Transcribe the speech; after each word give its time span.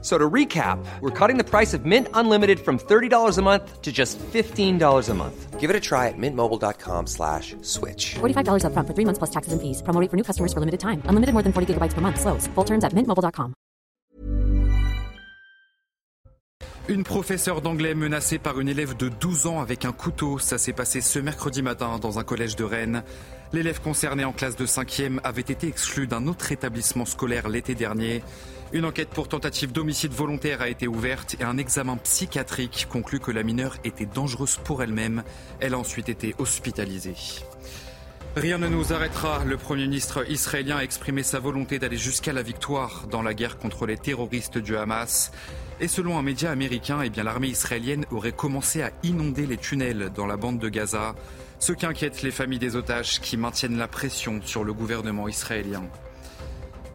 So 0.00 0.16
to 0.16 0.30
recap, 0.30 0.78
we're 1.00 1.10
cutting 1.10 1.38
the 1.38 1.44
price 1.44 1.74
of 1.74 1.84
Mint 1.84 2.06
Unlimited 2.14 2.60
from 2.60 2.78
$30 2.78 3.36
a 3.36 3.42
month 3.42 3.82
to 3.82 3.90
just 3.90 4.16
$15 4.18 5.08
a 5.08 5.14
month. 5.14 5.58
Give 5.58 5.70
it 5.70 5.74
a 5.74 5.80
try 5.80 6.06
at 6.06 6.14
mintmobile.com 6.16 7.08
slash 7.08 7.56
switch. 7.62 8.14
$45 8.20 8.62
upfront 8.62 8.86
for 8.86 8.94
three 8.94 9.04
months 9.04 9.18
plus 9.18 9.30
taxes 9.30 9.52
and 9.52 9.60
fees. 9.60 9.82
Promo 9.82 10.00
rate 10.00 10.08
for 10.08 10.16
new 10.16 10.22
customers 10.22 10.52
for 10.52 10.60
limited 10.60 10.78
time. 10.78 11.02
Unlimited 11.10 11.32
more 11.34 11.42
than 11.42 11.52
40 11.52 11.74
gigabytes 11.74 11.94
per 11.94 12.00
month. 12.00 12.20
Slows. 12.20 12.46
Full 12.54 12.64
terms 12.64 12.84
at 12.84 12.94
mintmobile.com. 12.94 13.54
Une 16.88 17.04
professeure 17.04 17.60
d'anglais 17.60 17.94
menacée 17.94 18.38
par 18.38 18.60
une 18.60 18.68
élève 18.68 18.96
de 18.96 19.10
12 19.10 19.46
ans 19.46 19.60
avec 19.60 19.84
un 19.84 19.92
couteau. 19.92 20.38
Ça 20.38 20.56
s'est 20.56 20.72
passé 20.72 21.02
ce 21.02 21.18
mercredi 21.18 21.60
matin 21.60 21.98
dans 21.98 22.18
un 22.18 22.24
collège 22.24 22.56
de 22.56 22.64
Rennes. 22.64 23.02
L'élève 23.52 23.82
concerné 23.82 24.24
en 24.24 24.32
classe 24.32 24.56
de 24.56 24.64
5e 24.64 25.20
avait 25.22 25.42
été 25.42 25.68
exclu 25.68 26.06
d'un 26.06 26.26
autre 26.26 26.50
établissement 26.50 27.04
scolaire 27.04 27.50
l'été 27.50 27.74
dernier. 27.74 28.22
Une 28.72 28.84
enquête 28.84 29.08
pour 29.08 29.28
tentative 29.28 29.72
d'homicide 29.72 30.12
volontaire 30.12 30.60
a 30.60 30.68
été 30.68 30.86
ouverte 30.86 31.36
et 31.40 31.44
un 31.44 31.56
examen 31.56 31.96
psychiatrique 31.96 32.86
conclut 32.90 33.18
que 33.18 33.30
la 33.30 33.42
mineure 33.42 33.76
était 33.82 34.04
dangereuse 34.04 34.58
pour 34.62 34.82
elle-même. 34.82 35.22
Elle 35.60 35.72
a 35.72 35.78
ensuite 35.78 36.10
été 36.10 36.34
hospitalisée. 36.38 37.14
Rien 38.36 38.58
ne 38.58 38.68
nous 38.68 38.92
arrêtera. 38.92 39.42
Le 39.46 39.56
Premier 39.56 39.84
ministre 39.84 40.30
israélien 40.30 40.76
a 40.76 40.82
exprimé 40.82 41.22
sa 41.22 41.38
volonté 41.38 41.78
d'aller 41.78 41.96
jusqu'à 41.96 42.34
la 42.34 42.42
victoire 42.42 43.06
dans 43.10 43.22
la 43.22 43.32
guerre 43.32 43.56
contre 43.56 43.86
les 43.86 43.96
terroristes 43.96 44.58
du 44.58 44.76
Hamas. 44.76 45.32
Et 45.80 45.88
selon 45.88 46.18
un 46.18 46.22
média 46.22 46.50
américain, 46.50 47.00
eh 47.02 47.22
l'armée 47.22 47.48
israélienne 47.48 48.04
aurait 48.10 48.32
commencé 48.32 48.82
à 48.82 48.92
inonder 49.02 49.46
les 49.46 49.56
tunnels 49.56 50.10
dans 50.14 50.26
la 50.26 50.36
bande 50.36 50.58
de 50.58 50.68
Gaza, 50.68 51.14
ce 51.58 51.72
qui 51.72 51.86
inquiète 51.86 52.20
les 52.22 52.30
familles 52.30 52.58
des 52.58 52.76
otages 52.76 53.20
qui 53.20 53.38
maintiennent 53.38 53.78
la 53.78 53.88
pression 53.88 54.40
sur 54.44 54.62
le 54.62 54.74
gouvernement 54.74 55.26
israélien. 55.26 55.84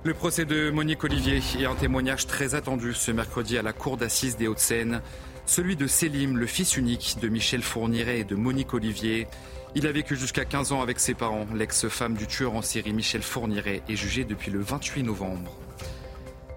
Le 0.05 0.13
procès 0.13 0.43
de 0.43 0.69
Monique 0.69 1.01
Olivier 1.05 1.39
est 1.57 1.65
un 1.65 1.75
témoignage 1.75 2.27
très 2.27 2.55
attendu 2.55 2.93
ce 2.93 3.09
mercredi 3.09 3.57
à 3.57 3.61
la 3.61 3.71
cour 3.71 3.95
d'assises 3.95 4.35
des 4.35 4.49
Hauts-de-Seine. 4.49 5.01
Celui 5.45 5.77
de 5.77 5.87
Selim, 5.87 6.35
le 6.35 6.45
fils 6.45 6.75
unique 6.75 7.15
de 7.21 7.29
Michel 7.29 7.61
Fourniret 7.61 8.19
et 8.19 8.23
de 8.25 8.35
Monique 8.35 8.73
Olivier. 8.73 9.27
Il 9.75 9.87
a 9.87 9.93
vécu 9.93 10.17
jusqu'à 10.17 10.43
15 10.43 10.73
ans 10.73 10.81
avec 10.81 10.99
ses 10.99 11.13
parents. 11.13 11.47
L'ex-femme 11.55 12.15
du 12.15 12.27
tueur 12.27 12.53
en 12.53 12.61
série 12.61 12.91
Michel 12.91 13.21
Fourniret 13.21 13.81
est 13.87 13.95
jugée 13.95 14.25
depuis 14.25 14.51
le 14.51 14.59
28 14.59 15.03
novembre. 15.03 15.57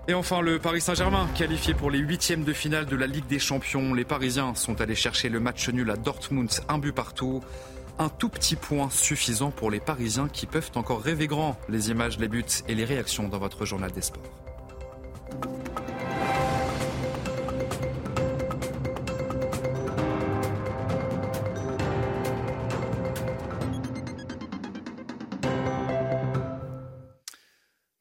Et 0.09 0.15
enfin, 0.15 0.41
le 0.41 0.59
Paris 0.59 0.81
Saint-Germain, 0.81 1.29
qualifié 1.37 1.73
pour 1.73 1.93
les 1.93 2.01
huitièmes 2.01 2.43
de 2.43 2.53
finale 2.53 2.87
de 2.87 2.97
la 2.97 3.07
Ligue 3.07 3.29
des 3.29 3.39
Champions. 3.39 3.95
Les 3.95 4.05
Parisiens 4.05 4.57
sont 4.57 4.81
allés 4.81 4.97
chercher 4.97 5.29
le 5.29 5.39
match 5.39 5.69
nul 5.69 5.89
à 5.89 5.97
Dortmund, 5.97 6.51
un 6.69 6.79
but 6.79 6.93
partout 6.93 7.45
un 7.99 8.09
tout 8.09 8.29
petit 8.29 8.57
point 8.57 8.91
suffisant 8.91 9.51
pour 9.51 9.71
les 9.71 9.81
Parisiens 9.81 10.29
qui 10.29 10.47
peuvent 10.47 10.71
encore 10.75 11.03
rêver 11.03 11.27
grand. 11.27 11.59
Les 11.69 11.91
images, 11.91 12.19
les 12.19 12.29
buts 12.29 12.45
et 12.69 12.75
les 12.75 12.85
réactions 12.85 13.29
dans 13.29 13.39
votre 13.39 13.65
journal 13.65 13.91
des 13.93 14.03
sports. 14.03 14.23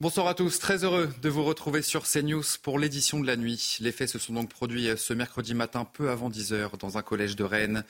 Bonsoir 0.01 0.27
à 0.27 0.35
tous, 0.35 0.59
très 0.59 0.83
heureux 0.83 1.11
de 1.23 1.29
vous 1.29 1.43
retrouver 1.43 1.81
sur 1.81 2.03
CNews 2.03 2.43
pour 2.61 2.77
l'édition 2.77 3.19
de 3.19 3.25
la 3.25 3.37
nuit. 3.37 3.77
Les 3.79 3.91
faits 3.91 4.09
se 4.09 4.19
sont 4.19 4.33
donc 4.33 4.49
produits 4.49 4.89
ce 4.97 5.13
mercredi 5.13 5.55
matin 5.55 5.83
peu 5.83 6.11
avant 6.11 6.29
10h 6.29 6.77
dans 6.77 6.97
un 6.99 7.01
collège 7.01 7.35
de 7.35 7.43
Rennes. 7.43 7.83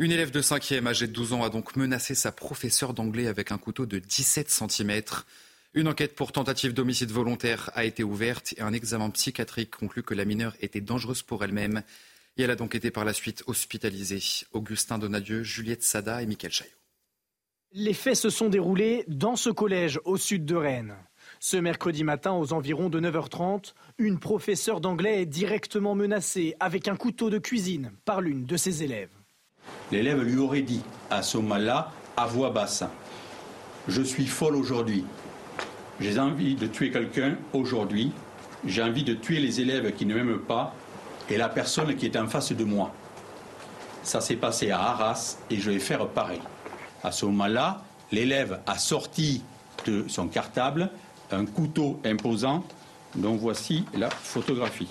Une 0.00 0.12
élève 0.12 0.30
de 0.30 0.40
5e 0.40 0.86
âgée 0.86 1.08
de 1.08 1.12
12 1.12 1.32
ans 1.32 1.42
a 1.42 1.50
donc 1.50 1.74
menacé 1.74 2.14
sa 2.14 2.30
professeure 2.30 2.94
d'anglais 2.94 3.26
avec 3.26 3.50
un 3.50 3.58
couteau 3.58 3.84
de 3.84 3.98
17 3.98 4.48
cm. 4.48 5.02
Une 5.74 5.88
enquête 5.88 6.14
pour 6.14 6.30
tentative 6.30 6.72
d'homicide 6.72 7.10
volontaire 7.10 7.72
a 7.74 7.84
été 7.84 8.04
ouverte 8.04 8.54
et 8.56 8.60
un 8.60 8.72
examen 8.72 9.10
psychiatrique 9.10 9.72
conclut 9.72 10.04
que 10.04 10.14
la 10.14 10.24
mineure 10.24 10.54
était 10.60 10.80
dangereuse 10.80 11.22
pour 11.22 11.42
elle-même 11.42 11.82
et 12.36 12.42
elle 12.42 12.52
a 12.52 12.54
donc 12.54 12.76
été 12.76 12.92
par 12.92 13.04
la 13.04 13.12
suite 13.12 13.42
hospitalisée. 13.48 14.22
Augustin 14.52 14.98
Donadieu, 14.98 15.42
Juliette 15.42 15.82
Sada 15.82 16.22
et 16.22 16.26
Mickaël 16.26 16.52
Chaillot. 16.52 16.70
Les 17.72 17.92
faits 17.92 18.14
se 18.14 18.30
sont 18.30 18.48
déroulés 18.48 19.02
dans 19.08 19.34
ce 19.34 19.50
collège 19.50 19.98
au 20.04 20.16
sud 20.16 20.44
de 20.44 20.54
Rennes. 20.54 20.94
Ce 21.40 21.56
mercredi 21.56 22.04
matin, 22.04 22.34
aux 22.34 22.52
environs 22.52 22.88
de 22.88 23.00
9h30, 23.00 23.74
une 23.98 24.20
professeure 24.20 24.80
d'anglais 24.80 25.22
est 25.22 25.26
directement 25.26 25.96
menacée 25.96 26.54
avec 26.60 26.86
un 26.86 26.94
couteau 26.94 27.30
de 27.30 27.38
cuisine 27.38 27.90
par 28.04 28.20
l'une 28.20 28.46
de 28.46 28.56
ses 28.56 28.84
élèves. 28.84 29.17
L'élève 29.90 30.22
lui 30.22 30.38
aurait 30.38 30.62
dit 30.62 30.82
à 31.10 31.22
ce 31.22 31.38
moment-là, 31.38 31.90
à 32.16 32.26
voix 32.26 32.50
basse, 32.50 32.84
je 33.86 34.02
suis 34.02 34.26
folle 34.26 34.56
aujourd'hui. 34.56 35.04
J'ai 36.00 36.18
envie 36.18 36.54
de 36.54 36.66
tuer 36.66 36.90
quelqu'un 36.90 37.36
aujourd'hui. 37.52 38.12
J'ai 38.64 38.82
envie 38.82 39.04
de 39.04 39.14
tuer 39.14 39.40
les 39.40 39.60
élèves 39.60 39.92
qui 39.94 40.04
ne 40.04 40.14
m'aiment 40.14 40.38
pas 40.40 40.74
et 41.30 41.36
la 41.36 41.48
personne 41.48 41.94
qui 41.96 42.06
est 42.06 42.16
en 42.16 42.26
face 42.26 42.52
de 42.52 42.64
moi. 42.64 42.92
Ça 44.02 44.20
s'est 44.20 44.36
passé 44.36 44.70
à 44.70 44.80
Arras 44.80 45.38
et 45.50 45.56
je 45.56 45.70
vais 45.70 45.78
faire 45.78 46.06
pareil. 46.08 46.40
À 47.02 47.12
ce 47.12 47.26
moment-là, 47.26 47.82
l'élève 48.12 48.60
a 48.66 48.78
sorti 48.78 49.42
de 49.86 50.04
son 50.08 50.28
cartable 50.28 50.90
un 51.30 51.44
couteau 51.46 52.00
imposant 52.04 52.64
dont 53.14 53.36
voici 53.36 53.84
la 53.94 54.10
photographie. 54.10 54.88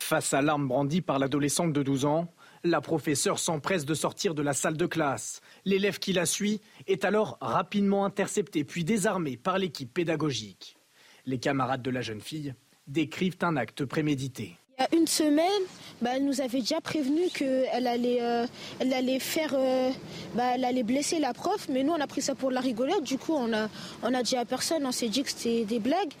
Face 0.00 0.34
à 0.34 0.42
l'arme 0.42 0.68
brandie 0.68 1.00
par 1.00 1.18
l'adolescente 1.18 1.72
de 1.72 1.82
12 1.82 2.04
ans, 2.04 2.28
la 2.64 2.80
professeure 2.80 3.38
s'empresse 3.38 3.84
de 3.84 3.94
sortir 3.94 4.34
de 4.34 4.42
la 4.42 4.54
salle 4.54 4.76
de 4.76 4.86
classe. 4.86 5.42
L'élève 5.64 5.98
qui 5.98 6.14
la 6.14 6.26
suit 6.26 6.60
est 6.86 7.04
alors 7.04 7.36
rapidement 7.40 8.06
intercepté 8.06 8.64
puis 8.64 8.84
désarmé 8.84 9.36
par 9.36 9.58
l'équipe 9.58 9.92
pédagogique. 9.92 10.78
Les 11.26 11.38
camarades 11.38 11.82
de 11.82 11.90
la 11.90 12.00
jeune 12.00 12.22
fille 12.22 12.54
décrivent 12.86 13.38
un 13.42 13.56
acte 13.56 13.84
prémédité. 13.84 14.56
Il 14.76 14.82
y 14.82 14.84
a 14.84 14.98
une 14.98 15.06
semaine, 15.06 15.62
bah, 16.02 16.10
elle 16.16 16.24
nous 16.24 16.40
avait 16.40 16.58
déjà 16.58 16.80
prévenu 16.80 17.28
qu'elle 17.32 17.86
allait, 17.86 18.20
euh, 18.20 18.44
elle 18.80 18.92
allait 18.92 19.20
faire, 19.20 19.54
euh, 19.54 19.90
bah, 20.34 20.52
elle 20.54 20.64
allait 20.64 20.82
blesser 20.82 21.20
la 21.20 21.32
prof, 21.32 21.68
mais 21.70 21.84
nous 21.84 21.92
on 21.92 22.00
a 22.00 22.06
pris 22.08 22.22
ça 22.22 22.34
pour 22.34 22.50
la 22.50 22.60
rigolade. 22.60 23.04
Du 23.04 23.16
coup, 23.16 23.34
on 23.34 23.52
a, 23.52 23.68
on 24.02 24.12
a 24.12 24.22
dit 24.24 24.36
à 24.36 24.44
personne, 24.44 24.84
on 24.84 24.90
s'est 24.90 25.08
dit 25.08 25.22
que 25.22 25.30
c'était 25.30 25.64
des 25.64 25.78
blagues. 25.78 26.12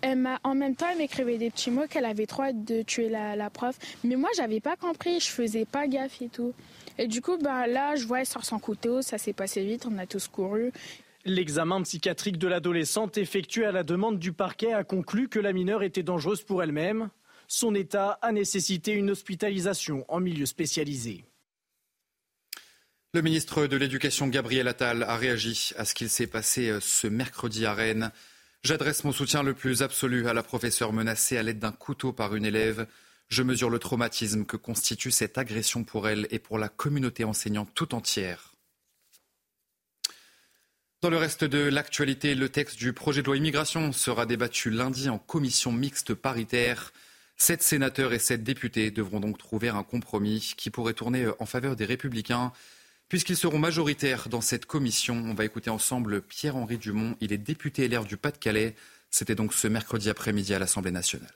Elle 0.00 0.16
m'a, 0.16 0.40
en 0.44 0.54
même 0.54 0.76
temps, 0.76 0.86
elle 0.90 0.96
m'écrivait 0.96 1.36
des 1.36 1.50
petits 1.50 1.70
mots 1.70 1.86
qu'elle 1.90 2.06
avait 2.06 2.24
trop 2.24 2.44
hâte 2.44 2.64
de 2.64 2.80
tuer 2.80 3.10
la, 3.10 3.50
prof, 3.50 3.76
mais 4.02 4.16
moi 4.16 4.30
j'avais 4.34 4.60
pas 4.60 4.76
compris, 4.76 5.20
je 5.20 5.28
faisais 5.28 5.66
pas 5.66 5.86
gaffe 5.86 6.22
et 6.22 6.28
tout. 6.28 6.54
Et 6.96 7.06
du 7.06 7.20
coup, 7.20 7.36
bah, 7.36 7.66
là, 7.66 7.96
je 7.96 8.06
vois 8.06 8.20
elle 8.20 8.26
sort 8.26 8.46
son 8.46 8.58
couteau, 8.58 9.02
ça 9.02 9.18
s'est 9.18 9.34
passé 9.34 9.62
vite, 9.62 9.86
on 9.90 9.98
a 9.98 10.06
tous 10.06 10.26
couru. 10.26 10.72
L'examen 11.26 11.82
psychiatrique 11.82 12.38
de 12.38 12.48
l'adolescente 12.48 13.18
effectué 13.18 13.66
à 13.66 13.72
la 13.72 13.82
demande 13.82 14.18
du 14.18 14.32
parquet 14.32 14.72
a 14.72 14.84
conclu 14.84 15.28
que 15.28 15.38
la 15.38 15.52
mineure 15.52 15.82
était 15.82 16.02
dangereuse 16.02 16.42
pour 16.42 16.62
elle-même 16.62 17.10
son 17.50 17.74
état 17.74 18.12
a 18.22 18.30
nécessité 18.30 18.92
une 18.92 19.10
hospitalisation 19.10 20.04
en 20.06 20.20
milieu 20.20 20.46
spécialisé. 20.46 21.24
Le 23.12 23.22
ministre 23.22 23.66
de 23.66 23.76
l'Éducation, 23.76 24.28
Gabriel 24.28 24.68
Attal, 24.68 25.02
a 25.02 25.16
réagi 25.16 25.72
à 25.76 25.84
ce 25.84 25.94
qu'il 25.94 26.08
s'est 26.08 26.28
passé 26.28 26.68
euh, 26.68 26.78
ce 26.80 27.08
mercredi 27.08 27.66
à 27.66 27.74
Rennes. 27.74 28.12
J'adresse 28.62 29.02
mon 29.02 29.10
soutien 29.10 29.42
le 29.42 29.52
plus 29.52 29.82
absolu 29.82 30.28
à 30.28 30.32
la 30.32 30.44
professeure 30.44 30.92
menacée 30.92 31.38
à 31.38 31.42
l'aide 31.42 31.58
d'un 31.58 31.72
couteau 31.72 32.12
par 32.12 32.36
une 32.36 32.44
élève. 32.44 32.86
Je 33.28 33.42
mesure 33.42 33.68
le 33.68 33.80
traumatisme 33.80 34.44
que 34.44 34.56
constitue 34.56 35.10
cette 35.10 35.36
agression 35.36 35.82
pour 35.82 36.08
elle 36.08 36.28
et 36.30 36.38
pour 36.38 36.56
la 36.56 36.68
communauté 36.68 37.24
enseignante 37.24 37.70
tout 37.74 37.96
entière. 37.96 38.54
Dans 41.02 41.10
le 41.10 41.16
reste 41.16 41.42
de 41.42 41.58
l'actualité, 41.58 42.36
le 42.36 42.48
texte 42.48 42.76
du 42.76 42.92
projet 42.92 43.22
de 43.22 43.26
loi 43.26 43.36
immigration 43.36 43.90
sera 43.90 44.24
débattu 44.24 44.70
lundi 44.70 45.08
en 45.08 45.18
commission 45.18 45.72
mixte 45.72 46.14
paritaire. 46.14 46.92
Sept 47.42 47.62
sénateurs 47.62 48.12
et 48.12 48.18
sept 48.18 48.44
députés 48.44 48.90
devront 48.90 49.18
donc 49.18 49.38
trouver 49.38 49.70
un 49.70 49.82
compromis 49.82 50.52
qui 50.58 50.68
pourrait 50.68 50.92
tourner 50.92 51.26
en 51.38 51.46
faveur 51.46 51.74
des 51.74 51.86
républicains, 51.86 52.52
puisqu'ils 53.08 53.38
seront 53.38 53.58
majoritaires 53.58 54.28
dans 54.28 54.42
cette 54.42 54.66
commission. 54.66 55.14
On 55.26 55.32
va 55.32 55.46
écouter 55.46 55.70
ensemble 55.70 56.20
Pierre-Henri 56.20 56.76
Dumont. 56.76 57.16
Il 57.22 57.32
est 57.32 57.38
député 57.38 57.88
LR 57.88 58.04
du 58.04 58.18
Pas-de-Calais. 58.18 58.76
C'était 59.10 59.34
donc 59.34 59.54
ce 59.54 59.68
mercredi 59.68 60.10
après-midi 60.10 60.52
à 60.52 60.58
l'Assemblée 60.58 60.90
nationale. 60.90 61.32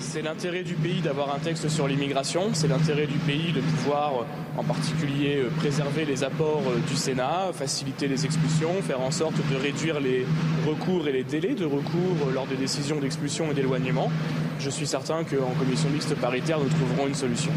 C'est 0.00 0.22
l'intérêt 0.22 0.64
du 0.64 0.74
pays 0.74 1.00
d'avoir 1.00 1.32
un 1.32 1.38
texte 1.38 1.68
sur 1.68 1.86
l'immigration, 1.86 2.52
c'est 2.52 2.66
l'intérêt 2.66 3.06
du 3.06 3.18
pays 3.18 3.52
de 3.52 3.60
pouvoir 3.60 4.22
euh, 4.22 4.24
en 4.56 4.64
particulier 4.64 5.36
euh, 5.36 5.50
préserver 5.50 6.04
les 6.04 6.24
apports 6.24 6.62
euh, 6.68 6.80
du 6.88 6.96
Sénat, 6.96 7.52
faciliter 7.52 8.08
les 8.08 8.24
expulsions, 8.24 8.82
faire 8.82 9.00
en 9.00 9.12
sorte 9.12 9.34
de 9.48 9.56
réduire 9.56 10.00
les 10.00 10.26
recours 10.66 11.06
et 11.06 11.12
les 11.12 11.22
délais 11.22 11.54
de 11.54 11.64
recours 11.64 12.30
lors 12.32 12.46
des 12.48 12.56
décisions 12.56 12.98
d'expulsion 12.98 13.52
et 13.52 13.54
d'éloignement. 13.54 14.10
Je 14.58 14.68
suis 14.68 14.86
certain 14.86 15.22
qu'en 15.22 15.54
commission 15.58 15.88
mixte 15.90 16.16
paritaire, 16.16 16.58
nous 16.58 16.70
trouverons 16.70 17.06
une 17.06 17.14
solution. 17.14 17.52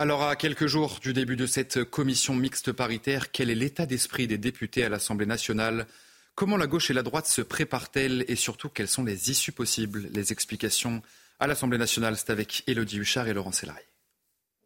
Alors 0.00 0.24
à 0.24 0.34
quelques 0.34 0.66
jours 0.66 0.98
du 1.00 1.12
début 1.12 1.36
de 1.36 1.46
cette 1.46 1.84
commission 1.84 2.34
mixte 2.34 2.72
paritaire, 2.72 3.30
quel 3.30 3.50
est 3.50 3.54
l'état 3.54 3.86
d'esprit 3.86 4.26
des 4.26 4.38
députés 4.38 4.84
à 4.84 4.88
l'Assemblée 4.88 5.26
nationale? 5.26 5.86
Comment 6.34 6.56
la 6.56 6.66
gauche 6.66 6.90
et 6.90 6.94
la 6.94 7.02
droite 7.02 7.26
se 7.26 7.42
préparent-elles 7.42 8.24
et 8.26 8.36
surtout 8.36 8.70
quelles 8.70 8.88
sont 8.88 9.04
les 9.04 9.30
issues 9.30 9.52
possibles? 9.52 10.08
Les 10.12 10.32
explications 10.32 11.02
à 11.38 11.46
l'Assemblée 11.46 11.78
nationale, 11.78 12.16
c'est 12.16 12.30
avec 12.30 12.64
Élodie 12.66 12.98
Huchard 12.98 13.28
et 13.28 13.34
Laurent 13.34 13.52
Sélarié. 13.52 13.84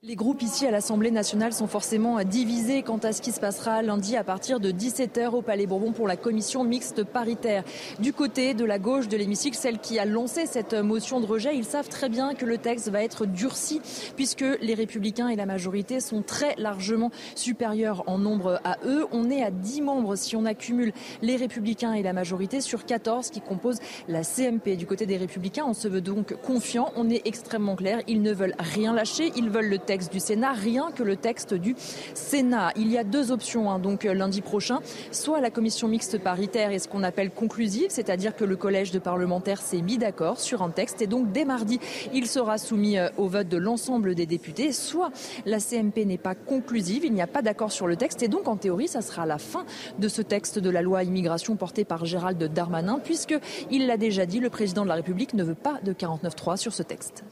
Les 0.07 0.15
groupes 0.15 0.43
ici 0.43 0.65
à 0.65 0.71
l'Assemblée 0.71 1.11
nationale 1.11 1.53
sont 1.53 1.67
forcément 1.67 2.23
divisés 2.23 2.85
quant 2.85 2.99
à 2.99 3.13
ce 3.13 3.21
qui 3.21 3.33
se 3.33 3.41
passera 3.41 3.83
lundi 3.83 4.17
à 4.17 4.23
partir 4.23 4.61
de 4.61 4.71
17h 4.71 5.31
au 5.31 5.43
Palais 5.43 5.67
Bourbon 5.67 5.91
pour 5.91 6.07
la 6.07 6.17
commission 6.17 6.63
mixte 6.63 7.03
paritaire. 7.03 7.65
Du 7.99 8.13
côté 8.13 8.55
de 8.55 8.65
la 8.65 8.79
gauche 8.79 9.09
de 9.09 9.17
l'hémicycle, 9.17 9.57
celle 9.57 9.81
qui 9.81 9.99
a 9.99 10.05
lancé 10.05 10.47
cette 10.47 10.75
motion 10.75 11.21
de 11.21 11.27
rejet, 11.27 11.57
ils 11.57 11.65
savent 11.65 11.89
très 11.89 12.09
bien 12.09 12.35
que 12.35 12.45
le 12.45 12.57
texte 12.57 12.89
va 12.89 13.03
être 13.03 13.27
durci 13.27 13.81
puisque 14.15 14.45
les 14.61 14.75
républicains 14.75 15.27
et 15.27 15.35
la 15.35 15.45
majorité 15.45 15.99
sont 15.99 16.23
très 16.23 16.55
largement 16.57 17.11
supérieurs 17.35 18.05
en 18.07 18.19
nombre 18.19 18.61
à 18.63 18.77
eux. 18.85 19.09
On 19.11 19.29
est 19.29 19.43
à 19.43 19.51
10 19.51 19.83
membres 19.83 20.15
si 20.15 20.37
on 20.37 20.45
accumule 20.45 20.93
les 21.21 21.35
républicains 21.35 21.95
et 21.95 22.05
la 22.05 22.13
majorité 22.13 22.61
sur 22.61 22.87
14 22.87 23.31
qui 23.31 23.41
composent 23.41 23.81
la 24.07 24.23
CMP. 24.23 24.77
Du 24.77 24.87
côté 24.87 25.05
des 25.05 25.17
républicains, 25.17 25.65
on 25.67 25.75
se 25.75 25.89
veut 25.89 26.01
donc 26.01 26.41
confiant, 26.43 26.93
on 26.95 27.11
est 27.11 27.27
extrêmement 27.27 27.75
clair, 27.75 28.03
ils 28.07 28.23
ne 28.23 28.33
veulent 28.33 28.55
rien 28.61 28.93
lâcher, 28.93 29.33
ils 29.35 29.51
veulent 29.51 29.69
le 29.69 29.79
texte 29.79 29.96
du 29.97 30.21
Sénat, 30.21 30.53
rien 30.53 30.91
que 30.95 31.03
le 31.03 31.17
texte 31.17 31.55
du 31.55 31.75
Sénat. 32.15 32.73
Il 32.77 32.91
y 32.91 32.99
a 32.99 33.05
deux 33.05 33.33
options 33.33 33.71
hein, 33.71 33.79
donc 33.79 34.05
euh, 34.05 34.13
lundi 34.13 34.43
prochain, 34.43 34.81
soit 35.11 35.41
la 35.41 35.51
commission 35.51 35.89
mixte 35.89 36.19
paritaire 36.19 36.71
est 36.71 36.79
ce 36.79 36.89
qu'on 36.89 37.03
appelle 37.03 37.31
conclusive, 37.31 37.87
c'est-à-dire 37.89 38.37
que 38.37 38.45
le 38.45 38.57
collège 38.57 38.91
de 38.91 38.99
parlementaires 38.99 39.63
s'est 39.63 39.81
mis 39.81 39.97
d'accord 39.97 40.39
sur 40.39 40.63
un 40.63 40.71
texte 40.71 41.01
et 41.01 41.07
donc 41.07 41.33
dès 41.33 41.45
mardi, 41.45 41.81
il 42.13 42.27
sera 42.27 42.59
soumis 42.59 42.99
euh, 42.99 43.09
au 43.17 43.29
vote 43.29 43.49
de 43.49 43.57
l'ensemble 43.57 44.15
des 44.15 44.27
députés, 44.27 44.73
soit 44.73 45.11
la 45.47 45.59
CMP 45.59 46.05
n'est 46.05 46.19
pas 46.19 46.35
conclusive, 46.35 47.05
il 47.05 47.15
n'y 47.15 47.23
a 47.23 47.27
pas 47.27 47.43
d'accord 47.43 47.73
sur 47.73 47.87
le 47.87 47.97
texte 47.97 48.23
et 48.23 48.29
donc 48.29 48.49
en 48.49 48.57
théorie, 48.57 48.89
ça 48.89 49.01
sera 49.01 49.25
la 49.25 49.39
fin 49.39 49.65
de 49.99 50.09
ce 50.09 50.21
texte 50.21 50.59
de 50.59 50.71
la 50.71 50.83
loi 50.83 51.05
immigration 51.05 51.57
porté 51.57 51.85
par 51.85 52.05
Gérald 52.05 52.43
Darmanin 52.53 53.01
puisque 53.03 53.39
il 53.71 53.87
l'a 53.87 53.97
déjà 53.97 54.27
dit, 54.27 54.41
le 54.41 54.51
président 54.51 54.83
de 54.83 54.89
la 54.89 54.97
République 54.97 55.33
ne 55.33 55.43
veut 55.43 55.55
pas 55.55 55.81
de 55.83 55.93
49.3 55.93 56.59
sur 56.59 56.75
ce 56.75 56.83
texte. 56.83 57.25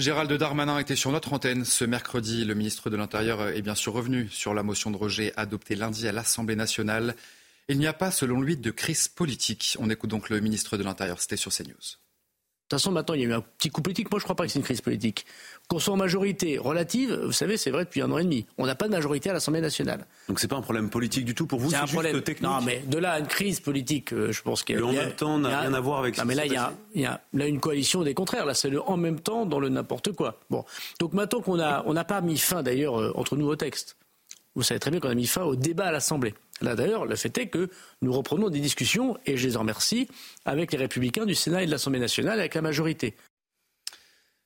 Gérald 0.00 0.32
Darmanin 0.32 0.78
était 0.78 0.96
sur 0.96 1.12
notre 1.12 1.34
antenne 1.34 1.66
ce 1.66 1.84
mercredi. 1.84 2.46
Le 2.46 2.54
ministre 2.54 2.88
de 2.88 2.96
l'Intérieur 2.96 3.48
est 3.48 3.60
bien 3.60 3.74
sûr 3.74 3.92
revenu 3.92 4.30
sur 4.30 4.54
la 4.54 4.62
motion 4.62 4.90
de 4.90 4.96
rejet 4.96 5.34
adoptée 5.36 5.76
lundi 5.76 6.08
à 6.08 6.12
l'Assemblée 6.12 6.56
nationale. 6.56 7.14
Il 7.68 7.78
n'y 7.78 7.86
a 7.86 7.92
pas, 7.92 8.10
selon 8.10 8.40
lui, 8.40 8.56
de 8.56 8.70
crise 8.70 9.08
politique. 9.08 9.76
On 9.78 9.90
écoute 9.90 10.08
donc 10.08 10.30
le 10.30 10.40
ministre 10.40 10.78
de 10.78 10.84
l'Intérieur. 10.84 11.20
C'était 11.20 11.36
sur 11.36 11.52
CNews. 11.52 11.98
De 12.70 12.76
toute 12.76 12.82
façon, 12.82 12.92
maintenant, 12.92 13.16
il 13.16 13.22
y 13.22 13.24
a 13.24 13.26
eu 13.26 13.32
un 13.32 13.40
petit 13.40 13.68
coup 13.68 13.82
politique. 13.82 14.12
Moi, 14.12 14.20
je 14.20 14.22
ne 14.22 14.26
crois 14.26 14.36
pas 14.36 14.46
que 14.46 14.52
c'est 14.52 14.60
une 14.60 14.64
crise 14.64 14.80
politique. 14.80 15.26
Qu'on 15.66 15.80
soit 15.80 15.92
en 15.92 15.96
majorité 15.96 16.56
relative, 16.56 17.12
vous 17.24 17.32
savez, 17.32 17.56
c'est 17.56 17.72
vrai 17.72 17.84
depuis 17.84 18.00
un 18.00 18.12
an 18.12 18.18
et 18.18 18.22
demi. 18.22 18.46
On 18.58 18.66
n'a 18.66 18.76
pas 18.76 18.86
de 18.86 18.92
majorité 18.92 19.28
à 19.28 19.32
l'Assemblée 19.32 19.60
nationale. 19.60 20.06
Donc 20.28 20.38
c'est 20.38 20.46
pas 20.46 20.54
un 20.54 20.60
problème 20.60 20.88
politique 20.88 21.24
du 21.24 21.34
tout 21.34 21.48
pour 21.48 21.58
vous, 21.58 21.68
c'est 21.70 21.76
un 21.76 21.86
problème 21.86 22.22
technique. 22.22 22.48
Non, 22.48 22.60
mais 22.64 22.84
de 22.86 22.98
là 22.98 23.14
à 23.14 23.18
une 23.18 23.26
crise 23.26 23.58
politique, 23.58 24.12
euh, 24.12 24.30
je 24.30 24.40
pense 24.42 24.62
qu'il 24.62 24.76
y 24.76 24.78
a. 24.78 24.86
En 24.86 24.92
même 24.92 25.12
temps 25.16 25.36
n'a 25.40 25.62
rien 25.62 25.74
à 25.74 25.80
voir 25.80 25.98
avec. 25.98 26.16
Non, 26.16 26.24
mais 26.24 26.36
là, 26.36 26.46
il 26.46 26.52
y, 26.52 26.56
a, 26.56 26.72
il 26.94 27.00
y 27.02 27.06
a 27.06 27.20
là 27.32 27.48
une 27.48 27.58
coalition 27.58 28.04
des 28.04 28.14
contraires. 28.14 28.46
Là, 28.46 28.54
c'est 28.54 28.70
le 28.70 28.80
en 28.80 28.96
même 28.96 29.18
temps 29.18 29.46
dans 29.46 29.58
le 29.58 29.68
n'importe 29.68 30.12
quoi. 30.12 30.38
Bon, 30.48 30.64
donc 31.00 31.12
maintenant 31.12 31.40
qu'on 31.40 31.58
a, 31.58 31.82
on 31.86 31.94
n'a 31.94 32.04
pas 32.04 32.20
mis 32.20 32.38
fin 32.38 32.62
d'ailleurs 32.62 33.00
euh, 33.00 33.10
entre 33.16 33.36
nous 33.36 33.48
au 33.48 33.56
texte. 33.56 33.96
Vous 34.54 34.62
savez 34.62 34.80
très 34.80 34.90
bien 34.90 35.00
qu'on 35.00 35.10
a 35.10 35.14
mis 35.14 35.26
fin 35.26 35.42
au 35.42 35.56
débat 35.56 35.86
à 35.86 35.92
l'Assemblée. 35.92 36.34
Là 36.60 36.74
d'ailleurs, 36.74 37.06
le 37.06 37.16
fait 37.16 37.36
est 37.38 37.48
que 37.48 37.70
nous 38.02 38.12
reprenons 38.12 38.50
des 38.50 38.60
discussions, 38.60 39.16
et 39.26 39.36
je 39.36 39.46
les 39.46 39.56
en 39.56 39.60
remercie, 39.60 40.08
avec 40.44 40.72
les 40.72 40.78
républicains 40.78 41.24
du 41.24 41.34
Sénat 41.34 41.62
et 41.62 41.66
de 41.66 41.70
l'Assemblée 41.70 42.00
nationale, 42.00 42.38
avec 42.38 42.54
la 42.54 42.62
majorité. 42.62 43.14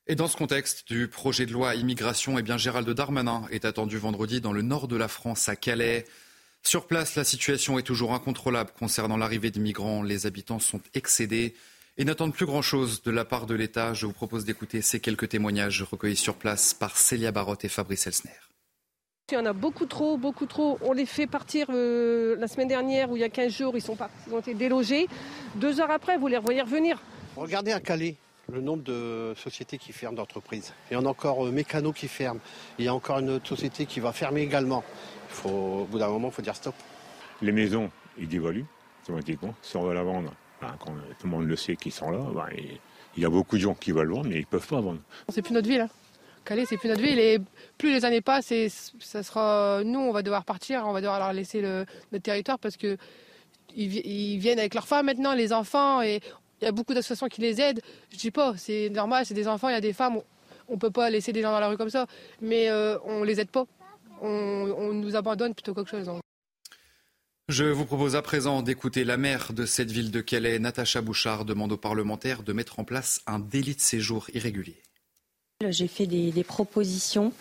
Et 0.06 0.16
dans 0.16 0.28
ce 0.28 0.36
contexte 0.36 0.86
du 0.86 1.08
projet 1.08 1.46
de 1.46 1.52
loi 1.52 1.74
immigration, 1.74 2.38
eh 2.38 2.42
bien 2.42 2.58
Gérald 2.58 2.88
Darmanin 2.90 3.46
est 3.50 3.64
attendu 3.64 3.96
vendredi 3.96 4.42
dans 4.42 4.52
le 4.52 4.60
nord 4.60 4.86
de 4.86 4.96
la 4.96 5.08
France, 5.08 5.48
à 5.48 5.56
Calais. 5.56 6.04
Sur 6.62 6.86
place, 6.86 7.16
la 7.16 7.24
situation 7.24 7.78
est 7.78 7.82
toujours 7.82 8.12
incontrôlable 8.12 8.70
concernant 8.78 9.16
l'arrivée 9.16 9.50
de 9.50 9.60
migrants. 9.60 10.02
Les 10.02 10.26
habitants 10.26 10.58
sont 10.58 10.80
excédés 10.92 11.54
et 11.96 12.04
n'attendent 12.04 12.34
plus 12.34 12.46
grand-chose 12.46 13.02
de 13.02 13.10
la 13.10 13.24
part 13.24 13.46
de 13.46 13.54
l'État. 13.54 13.94
Je 13.94 14.04
vous 14.04 14.12
propose 14.12 14.44
d'écouter 14.44 14.82
ces 14.82 15.00
quelques 15.00 15.30
témoignages 15.30 15.82
recueillis 15.82 16.16
sur 16.16 16.36
place 16.36 16.74
par 16.74 16.98
Célia 16.98 17.32
Barotte 17.32 17.64
et 17.64 17.68
Fabrice 17.70 18.06
Elsner. 18.06 18.44
Il 19.32 19.37
y 19.37 19.38
en 19.38 19.47
a 19.47 19.55
beaucoup 19.55 19.87
trop, 19.87 20.19
beaucoup 20.19 20.44
trop. 20.44 20.79
On 20.82 20.93
les 20.93 21.06
fait 21.06 21.26
partir 21.26 21.69
euh, 21.71 22.37
la 22.38 22.47
semaine 22.47 22.69
dernière 22.69 23.11
où 23.11 23.17
il 23.17 23.21
y 23.21 23.25
a 23.25 23.31
15 23.31 23.50
jours, 23.50 23.75
ils, 23.75 23.81
sont 23.81 23.97
partis, 23.97 24.15
ils 24.26 24.35
ont 24.35 24.38
été 24.38 24.53
délogés. 24.53 25.09
Deux 25.55 25.81
heures 25.81 25.91
après, 25.91 26.19
vous 26.19 26.26
les 26.26 26.37
revoyez 26.37 26.61
revenir. 26.61 27.00
Regardez 27.35 27.73
à 27.73 27.81
Calais, 27.81 28.17
le 28.53 28.61
nombre 28.61 28.82
de 28.82 29.32
sociétés 29.35 29.79
qui 29.79 29.93
ferment 29.93 30.17
d'entreprises. 30.17 30.75
Il 30.91 30.94
y 30.94 30.97
en 30.99 31.06
a 31.06 31.09
encore 31.09 31.47
euh, 31.47 31.50
Mécano 31.50 31.94
qui 31.94 32.06
ferme. 32.06 32.38
Il 32.79 32.85
y 32.85 32.88
a 32.88 32.94
encore 32.94 33.21
une 33.21 33.31
autre 33.31 33.49
société 33.49 33.87
qui 33.87 33.99
va 33.99 34.12
fermer 34.12 34.43
également. 34.43 34.85
Il 35.31 35.35
faut, 35.37 35.49
au 35.49 35.85
bout 35.87 35.99
d'un 35.99 36.09
moment, 36.09 36.29
il 36.29 36.35
faut 36.35 36.43
dire 36.43 36.55
stop. 36.55 36.75
Les 37.41 37.53
maisons, 37.53 37.91
ils 38.19 38.29
dévaluent 38.29 38.67
automatiquement. 39.05 39.55
Si 39.62 39.75
on 39.79 39.85
veut 39.85 39.94
la 39.94 40.03
vendre, 40.03 40.35
ben, 40.61 40.76
quand 40.79 40.93
tout 41.19 41.26
le 41.26 41.31
monde 41.31 41.47
le 41.47 41.56
sait 41.56 41.76
qu'ils 41.76 41.93
sont 41.93 42.11
là, 42.11 42.19
ben, 42.35 42.49
il 43.17 43.23
y 43.23 43.25
a 43.25 43.31
beaucoup 43.31 43.56
de 43.56 43.62
gens 43.62 43.75
qui 43.75 43.91
veulent 43.91 44.12
vendre, 44.12 44.29
mais 44.29 44.37
ils 44.37 44.41
ne 44.41 44.44
peuvent 44.44 44.69
pas 44.69 44.82
vendre. 44.82 45.00
C'est 45.31 45.41
plus 45.41 45.55
notre 45.55 45.69
ville. 45.69 45.81
Hein. 45.81 45.88
Calais, 46.44 46.64
c'est 46.67 46.76
plus 46.76 46.88
notre 46.88 47.02
ville. 47.02 47.19
Et 47.19 47.38
plus 47.79 47.93
les 47.93 48.05
années 48.05 48.20
passent, 48.20 48.52
ça 49.00 49.23
sera 49.23 49.82
nous, 49.85 50.00
on 50.00 50.12
va 50.12 50.23
devoir 50.23 50.44
partir, 50.44 50.85
on 50.87 50.93
va 50.93 51.00
devoir 51.00 51.19
leur 51.19 51.32
laisser 51.32 51.61
le, 51.61 51.87
notre 52.12 52.23
territoire 52.23 52.58
parce 52.58 52.76
que 52.76 52.96
ils, 53.76 54.38
viennent 54.38 54.58
avec 54.58 54.75
leurs 54.75 54.87
femmes 54.87 55.06
maintenant, 55.06 55.35
les 55.35 55.52
enfants, 55.52 56.02
et 56.02 56.20
il 56.61 56.64
y 56.64 56.69
a 56.69 56.73
beaucoup 56.73 56.94
d'associations 56.94 57.29
qui 57.29 57.41
les 57.41 57.61
aident. 57.61 57.81
Je 58.11 58.19
dis 58.19 58.31
pas, 58.31 58.55
c'est 58.56 58.88
normal, 58.91 59.26
c'est 59.26 59.35
des 59.35 59.49
enfants, 59.49 59.69
il 59.69 59.73
y 59.73 59.76
a 59.76 59.81
des 59.81 59.93
femmes, 59.93 60.20
on 60.69 60.75
ne 60.75 60.79
peut 60.79 60.91
pas 60.91 61.11
laisser 61.11 61.32
des 61.32 61.43
gens 61.43 61.50
dans 61.50 61.61
la 61.61 61.69
rue 61.69 61.76
comme 61.76 61.91
ça, 61.91 62.06
mais 62.41 62.69
euh, 62.70 62.99
on 63.05 63.25
les 63.25 63.40
aide 63.40 63.50
pas. 63.50 63.67
On, 64.20 64.93
nous 64.94 65.17
abandonne 65.17 65.55
plutôt 65.55 65.75
quelque 65.75 65.90
chose. 65.90 66.11
Je 67.49 67.64
vous 67.64 67.85
propose 67.85 68.17
à 68.17 68.23
présent 68.23 68.62
d'écouter 68.62 69.05
la 69.05 69.19
maire 69.19 69.52
de 69.52 69.67
cette 69.67 69.90
ville 69.90 70.11
de 70.11 70.23
Calais, 70.23 70.58
Natacha 70.58 71.02
Bouchard, 71.02 71.44
demande 71.44 71.73
aux 71.73 71.76
parlementaires 71.76 72.43
de 72.43 72.55
mettre 72.55 72.79
en 72.81 72.85
place 72.85 73.20
un 73.26 73.38
délit 73.38 73.75
de 73.75 73.81
séjour 73.81 74.26
irrégulier. 74.32 74.81
J'ai 75.70 75.88
fait 75.88 76.06
des, 76.06 76.44
propositions 76.44 77.32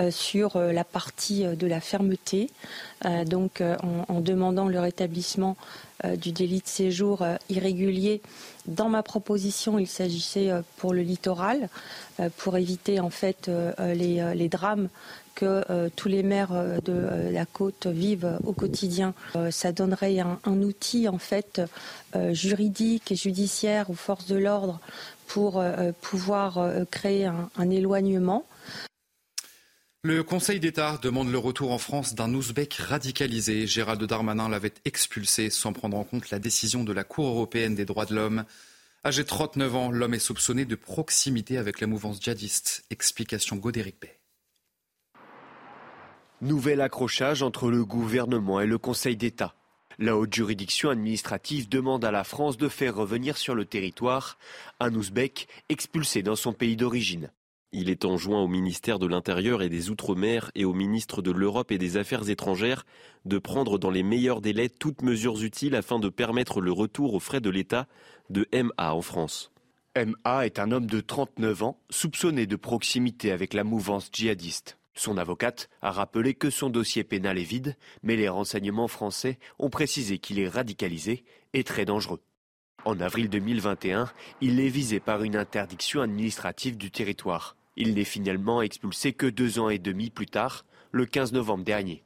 euh, 0.00 0.10
sur 0.10 0.56
euh, 0.56 0.72
la 0.72 0.84
partie 0.84 1.44
de 1.44 1.66
la 1.66 1.80
fermeté, 1.80 2.50
donc 3.26 3.62
en, 4.08 4.20
demandant 4.20 4.66
le 4.66 4.80
rétablissement 4.80 5.56
du 6.16 6.32
délit 6.32 6.60
de 6.60 6.66
séjour 6.66 7.24
irrégulier 7.50 8.22
dans 8.66 8.88
ma 8.88 9.02
proposition, 9.02 9.78
il 9.78 9.86
s'agissait 9.86 10.50
euh, 10.50 10.62
pour 10.76 10.94
le 10.94 11.02
littoral, 11.02 11.68
euh, 12.20 12.30
pour 12.38 12.56
éviter 12.56 12.98
en 13.00 13.10
fait 13.10 13.48
euh, 13.48 13.94
les, 13.94 14.48
drames 14.48 14.88
que 15.34 15.88
tous 15.96 16.06
les 16.06 16.22
maires 16.22 16.52
de 16.84 17.30
la 17.32 17.44
côte 17.44 17.88
vivent 17.88 18.38
au 18.44 18.52
quotidien. 18.52 19.14
ça 19.50 19.72
donnerait 19.72 20.20
un, 20.20 20.38
outil 20.62 21.08
en 21.08 21.18
fait 21.18 21.60
juridique 22.30 23.10
et 23.10 23.16
judiciaire 23.16 23.90
aux 23.90 23.94
forces 23.94 24.26
de 24.26 24.36
l'ordre 24.36 24.78
pour 25.26 25.62
pouvoir 26.00 26.58
créer 26.90 27.26
un 27.26 27.70
éloignement. 27.70 28.46
Le 30.06 30.22
Conseil 30.22 30.60
d'État 30.60 30.98
demande 31.00 31.32
le 31.32 31.38
retour 31.38 31.72
en 31.72 31.78
France 31.78 32.14
d'un 32.14 32.34
Ouzbek 32.34 32.74
radicalisé. 32.74 33.66
Gérald 33.66 34.04
Darmanin 34.04 34.50
l'avait 34.50 34.74
expulsé 34.84 35.48
sans 35.48 35.72
prendre 35.72 35.96
en 35.96 36.04
compte 36.04 36.28
la 36.28 36.38
décision 36.38 36.84
de 36.84 36.92
la 36.92 37.04
Cour 37.04 37.26
européenne 37.26 37.74
des 37.74 37.86
droits 37.86 38.04
de 38.04 38.14
l'homme. 38.14 38.44
Âgé 39.06 39.22
de 39.22 39.28
39 39.28 39.74
ans, 39.74 39.90
l'homme 39.90 40.12
est 40.12 40.18
soupçonné 40.18 40.66
de 40.66 40.74
proximité 40.74 41.56
avec 41.56 41.80
la 41.80 41.86
mouvance 41.86 42.20
djihadiste. 42.20 42.84
Explication 42.90 43.56
Godéric 43.56 43.98
Bay. 43.98 44.20
Nouvel 46.42 46.82
accrochage 46.82 47.42
entre 47.42 47.70
le 47.70 47.82
gouvernement 47.86 48.60
et 48.60 48.66
le 48.66 48.76
Conseil 48.76 49.16
d'État. 49.16 49.54
La 49.98 50.16
haute 50.16 50.34
juridiction 50.34 50.90
administrative 50.90 51.68
demande 51.68 52.04
à 52.04 52.10
la 52.10 52.24
France 52.24 52.56
de 52.56 52.68
faire 52.68 52.96
revenir 52.96 53.36
sur 53.36 53.54
le 53.54 53.64
territoire 53.64 54.38
un 54.80 54.94
Ouzbek 54.94 55.46
expulsé 55.68 56.22
dans 56.22 56.36
son 56.36 56.52
pays 56.52 56.76
d'origine. 56.76 57.30
Il 57.72 57.90
est 57.90 58.04
enjoint 58.04 58.40
au 58.40 58.46
ministère 58.46 58.98
de 59.00 59.06
l'Intérieur 59.06 59.60
et 59.60 59.68
des 59.68 59.90
Outre-mer 59.90 60.50
et 60.54 60.64
au 60.64 60.72
ministre 60.72 61.22
de 61.22 61.32
l'Europe 61.32 61.72
et 61.72 61.78
des 61.78 61.96
Affaires 61.96 62.28
étrangères 62.28 62.86
de 63.24 63.38
prendre 63.38 63.78
dans 63.78 63.90
les 63.90 64.04
meilleurs 64.04 64.40
délais 64.40 64.68
toutes 64.68 65.02
mesures 65.02 65.42
utiles 65.42 65.74
afin 65.74 65.98
de 65.98 66.08
permettre 66.08 66.60
le 66.60 66.70
retour 66.70 67.14
aux 67.14 67.20
frais 67.20 67.40
de 67.40 67.50
l'État 67.50 67.88
de 68.30 68.46
MA 68.52 68.94
en 68.94 69.02
France. 69.02 69.50
MA 69.96 70.46
est 70.46 70.58
un 70.58 70.72
homme 70.72 70.86
de 70.86 71.00
39 71.00 71.62
ans 71.62 71.78
soupçonné 71.90 72.46
de 72.46 72.56
proximité 72.56 73.32
avec 73.32 73.54
la 73.54 73.64
mouvance 73.64 74.08
djihadiste. 74.12 74.78
Son 74.94 75.18
avocate 75.18 75.68
a 75.82 75.90
rappelé 75.90 76.34
que 76.34 76.50
son 76.50 76.70
dossier 76.70 77.02
pénal 77.02 77.38
est 77.38 77.42
vide, 77.42 77.76
mais 78.02 78.16
les 78.16 78.28
renseignements 78.28 78.88
français 78.88 79.38
ont 79.58 79.70
précisé 79.70 80.18
qu'il 80.18 80.38
est 80.38 80.48
radicalisé 80.48 81.24
et 81.52 81.64
très 81.64 81.84
dangereux. 81.84 82.20
En 82.84 83.00
avril 83.00 83.28
2021, 83.28 84.10
il 84.40 84.60
est 84.60 84.68
visé 84.68 85.00
par 85.00 85.22
une 85.24 85.36
interdiction 85.36 86.02
administrative 86.02 86.76
du 86.76 86.90
territoire. 86.90 87.56
Il 87.76 87.94
n'est 87.94 88.04
finalement 88.04 88.62
expulsé 88.62 89.12
que 89.12 89.26
deux 89.26 89.58
ans 89.58 89.68
et 89.68 89.78
demi 89.78 90.10
plus 90.10 90.26
tard, 90.26 90.64
le 90.92 91.06
15 91.06 91.32
novembre 91.32 91.64
dernier. 91.64 92.04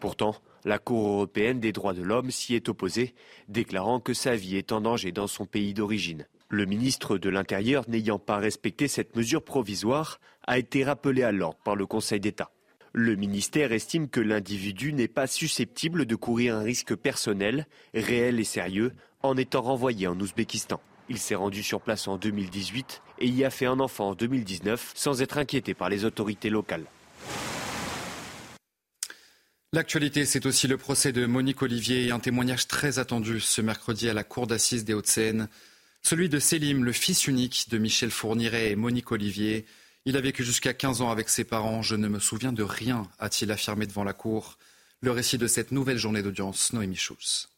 Pourtant, 0.00 0.34
la 0.64 0.78
Cour 0.78 1.08
européenne 1.08 1.60
des 1.60 1.72
droits 1.72 1.94
de 1.94 2.02
l'homme 2.02 2.30
s'y 2.30 2.54
est 2.54 2.68
opposée, 2.68 3.14
déclarant 3.48 4.00
que 4.00 4.12
sa 4.12 4.34
vie 4.34 4.56
est 4.56 4.72
en 4.72 4.80
danger 4.80 5.12
dans 5.12 5.28
son 5.28 5.46
pays 5.46 5.72
d'origine. 5.72 6.26
Le 6.50 6.64
ministre 6.64 7.18
de 7.18 7.28
l'Intérieur, 7.28 7.84
n'ayant 7.88 8.18
pas 8.18 8.38
respecté 8.38 8.88
cette 8.88 9.14
mesure 9.14 9.44
provisoire, 9.44 10.18
a 10.46 10.56
été 10.58 10.82
rappelé 10.82 11.22
à 11.22 11.30
l'ordre 11.30 11.58
par 11.62 11.76
le 11.76 11.84
Conseil 11.84 12.20
d'État. 12.20 12.50
Le 12.94 13.16
ministère 13.16 13.70
estime 13.70 14.08
que 14.08 14.20
l'individu 14.20 14.94
n'est 14.94 15.08
pas 15.08 15.26
susceptible 15.26 16.06
de 16.06 16.16
courir 16.16 16.56
un 16.56 16.62
risque 16.62 16.94
personnel, 16.94 17.66
réel 17.92 18.40
et 18.40 18.44
sérieux, 18.44 18.92
en 19.22 19.36
étant 19.36 19.60
renvoyé 19.60 20.06
en 20.06 20.18
Ouzbékistan. 20.18 20.80
Il 21.10 21.18
s'est 21.18 21.34
rendu 21.34 21.62
sur 21.62 21.82
place 21.82 22.08
en 22.08 22.16
2018 22.16 23.02
et 23.18 23.28
y 23.28 23.44
a 23.44 23.50
fait 23.50 23.66
un 23.66 23.78
enfant 23.78 24.10
en 24.10 24.14
2019 24.14 24.92
sans 24.94 25.20
être 25.20 25.36
inquiété 25.36 25.74
par 25.74 25.90
les 25.90 26.06
autorités 26.06 26.48
locales. 26.48 26.86
L'actualité, 29.74 30.24
c'est 30.24 30.46
aussi 30.46 30.66
le 30.66 30.78
procès 30.78 31.12
de 31.12 31.26
Monique 31.26 31.60
Olivier 31.60 32.06
et 32.06 32.10
un 32.10 32.20
témoignage 32.20 32.68
très 32.68 32.98
attendu 32.98 33.38
ce 33.38 33.60
mercredi 33.60 34.08
à 34.08 34.14
la 34.14 34.24
cour 34.24 34.46
d'assises 34.46 34.86
des 34.86 34.94
Hauts-de-Seine. 34.94 35.48
Celui 36.02 36.28
de 36.28 36.38
Sélim, 36.38 36.84
le 36.84 36.92
fils 36.92 37.26
unique 37.26 37.66
de 37.70 37.78
Michel 37.78 38.10
Fourniret 38.10 38.70
et 38.70 38.76
Monique 38.76 39.12
Olivier. 39.12 39.66
Il 40.04 40.16
a 40.16 40.20
vécu 40.20 40.44
jusqu'à 40.44 40.72
15 40.72 41.02
ans 41.02 41.10
avec 41.10 41.28
ses 41.28 41.44
parents. 41.44 41.82
Je 41.82 41.96
ne 41.96 42.08
me 42.08 42.18
souviens 42.18 42.52
de 42.52 42.62
rien, 42.62 43.08
a-t-il 43.18 43.50
affirmé 43.50 43.86
devant 43.86 44.04
la 44.04 44.14
cour. 44.14 44.58
Le 45.00 45.10
récit 45.10 45.38
de 45.38 45.46
cette 45.46 45.70
nouvelle 45.70 45.98
journée 45.98 46.22
d'audience, 46.22 46.72
Noémie 46.72 46.96
Schulz. 46.96 47.48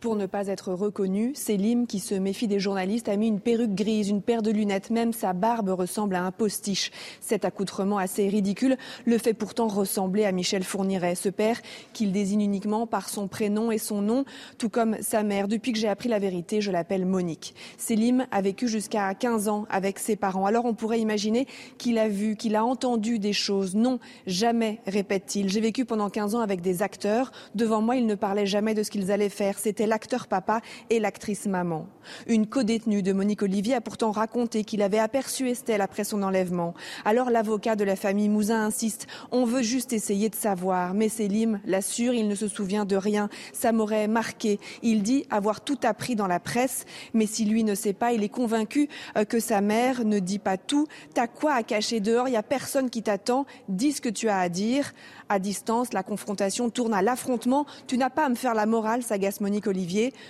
Pour 0.00 0.14
ne 0.14 0.26
pas 0.26 0.46
être 0.46 0.72
reconnu, 0.72 1.32
Célim, 1.34 1.88
qui 1.88 1.98
se 1.98 2.14
méfie 2.14 2.46
des 2.46 2.60
journalistes, 2.60 3.08
a 3.08 3.16
mis 3.16 3.26
une 3.26 3.40
perruque 3.40 3.74
grise, 3.74 4.10
une 4.10 4.22
paire 4.22 4.42
de 4.42 4.52
lunettes, 4.52 4.90
même 4.90 5.12
sa 5.12 5.32
barbe 5.32 5.70
ressemble 5.70 6.14
à 6.14 6.22
un 6.22 6.30
postiche. 6.30 6.92
Cet 7.20 7.44
accoutrement 7.44 7.98
assez 7.98 8.28
ridicule 8.28 8.76
le 9.06 9.18
fait 9.18 9.34
pourtant 9.34 9.66
ressembler 9.66 10.24
à 10.24 10.30
Michel 10.30 10.62
Fourniret, 10.62 11.16
ce 11.16 11.28
père 11.28 11.60
qu'il 11.94 12.12
désigne 12.12 12.42
uniquement 12.42 12.86
par 12.86 13.08
son 13.08 13.26
prénom 13.26 13.72
et 13.72 13.78
son 13.78 14.00
nom, 14.00 14.24
tout 14.56 14.68
comme 14.68 14.96
sa 15.00 15.24
mère. 15.24 15.48
Depuis 15.48 15.72
que 15.72 15.80
j'ai 15.80 15.88
appris 15.88 16.08
la 16.08 16.20
vérité, 16.20 16.60
je 16.60 16.70
l'appelle 16.70 17.04
Monique. 17.04 17.56
Célim 17.76 18.24
a 18.30 18.40
vécu 18.40 18.68
jusqu'à 18.68 19.12
15 19.14 19.48
ans 19.48 19.66
avec 19.68 19.98
ses 19.98 20.14
parents. 20.14 20.46
Alors 20.46 20.64
on 20.64 20.74
pourrait 20.74 21.00
imaginer 21.00 21.48
qu'il 21.76 21.98
a 21.98 22.08
vu, 22.08 22.36
qu'il 22.36 22.54
a 22.54 22.64
entendu 22.64 23.18
des 23.18 23.32
choses. 23.32 23.74
Non, 23.74 23.98
jamais, 24.28 24.78
répète-t-il. 24.86 25.48
J'ai 25.48 25.60
vécu 25.60 25.84
pendant 25.84 26.08
15 26.08 26.36
ans 26.36 26.40
avec 26.40 26.60
des 26.60 26.82
acteurs. 26.82 27.32
Devant 27.56 27.82
moi, 27.82 27.96
ils 27.96 28.06
ne 28.06 28.14
parlaient 28.14 28.46
jamais 28.46 28.74
de 28.74 28.84
ce 28.84 28.92
qu'ils 28.92 29.10
allaient 29.10 29.28
faire. 29.28 29.58
L'acteur 29.88 30.26
papa 30.26 30.60
et 30.90 31.00
l'actrice 31.00 31.46
maman. 31.46 31.86
Une 32.26 32.46
codétenue 32.46 33.02
de 33.02 33.12
Monique 33.12 33.42
Olivier 33.42 33.74
a 33.74 33.80
pourtant 33.80 34.10
raconté 34.10 34.64
qu'il 34.64 34.82
avait 34.82 34.98
aperçu 34.98 35.48
Estelle 35.48 35.80
après 35.80 36.04
son 36.04 36.22
enlèvement. 36.22 36.74
Alors 37.04 37.30
l'avocat 37.30 37.76
de 37.76 37.84
la 37.84 37.96
famille 37.96 38.28
Mouzin 38.28 38.64
insiste. 38.64 39.06
On 39.32 39.44
veut 39.44 39.62
juste 39.62 39.92
essayer 39.92 40.28
de 40.28 40.34
savoir. 40.34 40.94
Mais 40.94 41.08
Selim 41.08 41.60
l'assure, 41.64 42.14
il 42.14 42.28
ne 42.28 42.34
se 42.34 42.48
souvient 42.48 42.84
de 42.84 42.96
rien. 42.96 43.28
Ça 43.52 43.72
m'aurait 43.72 44.08
marqué. 44.08 44.58
Il 44.82 45.02
dit 45.02 45.24
avoir 45.30 45.60
tout 45.60 45.78
appris 45.82 46.16
dans 46.16 46.26
la 46.26 46.40
presse. 46.40 46.84
Mais 47.14 47.26
si 47.26 47.44
lui 47.44 47.64
ne 47.64 47.74
sait 47.74 47.92
pas, 47.92 48.12
il 48.12 48.22
est 48.22 48.28
convaincu 48.28 48.88
euh, 49.16 49.24
que 49.24 49.40
sa 49.40 49.60
mère 49.60 50.04
ne 50.04 50.18
dit 50.18 50.38
pas 50.38 50.56
tout. 50.56 50.86
T'as 51.14 51.26
quoi 51.26 51.54
à 51.54 51.62
cacher 51.62 52.00
dehors? 52.00 52.28
Il 52.28 52.32
n'y 52.32 52.36
a 52.36 52.42
personne 52.42 52.90
qui 52.90 53.02
t'attend. 53.02 53.46
Dis 53.68 53.92
ce 53.92 54.00
que 54.00 54.08
tu 54.08 54.28
as 54.28 54.38
à 54.38 54.48
dire. 54.48 54.92
À 55.28 55.38
distance, 55.38 55.92
la 55.92 56.02
confrontation 56.02 56.70
tourne 56.70 56.94
à 56.94 57.02
l'affrontement. 57.02 57.66
Tu 57.86 57.98
n'as 57.98 58.10
pas 58.10 58.26
à 58.26 58.28
me 58.28 58.34
faire 58.34 58.54
la 58.54 58.66
morale, 58.66 59.02
s'agace 59.02 59.40
Monique 59.40 59.66
Olivier. 59.66 59.77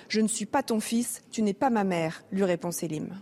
Je 0.08 0.20
ne 0.20 0.28
suis 0.28 0.46
pas 0.46 0.62
ton 0.62 0.80
fils, 0.80 1.22
tu 1.30 1.42
n'es 1.42 1.54
pas 1.54 1.70
ma 1.70 1.84
mère, 1.84 2.22
lui 2.32 2.44
répond 2.44 2.70
Selim. 2.70 3.20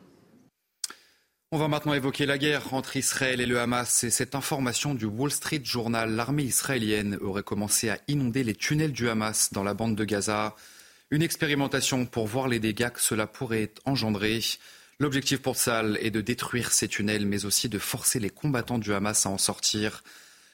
On 1.53 1.59
va 1.59 1.69
maintenant 1.69 1.95
évoquer 1.95 2.27
la 2.27 2.39
guerre 2.39 2.75
entre 2.75 2.97
Israël 2.97 3.41
et 3.41 3.47
le 3.47 3.61
Hamas 3.61 4.03
et 4.03 4.11
cette 4.11 4.35
information 4.35 4.95
du 4.95 5.05
Wall 5.05 5.31
Street 5.31 5.61
Journal. 5.63 6.11
L'armée 6.11 6.43
israélienne 6.43 7.17
aurait 7.21 7.45
commencé 7.45 7.89
à 7.89 7.99
inonder 8.09 8.43
les 8.43 8.55
tunnels 8.55 8.93
du 8.93 9.09
Hamas 9.09 9.53
dans 9.53 9.63
la 9.63 9.73
bande 9.73 9.95
de 9.95 10.05
Gaza. 10.05 10.57
Une 11.13 11.23
expérimentation 11.23 12.05
pour 12.05 12.27
voir 12.27 12.49
les 12.49 12.59
dégâts 12.59 12.91
que 12.91 13.01
cela 13.01 13.29
pourrait 13.29 13.73
engendrer. 13.85 14.41
L'objectif 14.99 15.41
pour 15.41 15.55
Tsal 15.55 15.99
est 16.01 16.11
de 16.11 16.21
détruire 16.21 16.73
ces 16.73 16.89
tunnels, 16.89 17.27
mais 17.27 17.45
aussi 17.45 17.69
de 17.69 17.79
forcer 17.79 18.19
les 18.19 18.31
combattants 18.31 18.79
du 18.79 18.93
Hamas 18.93 19.25
à 19.25 19.31
en 19.31 19.39
sortir. 19.39 20.03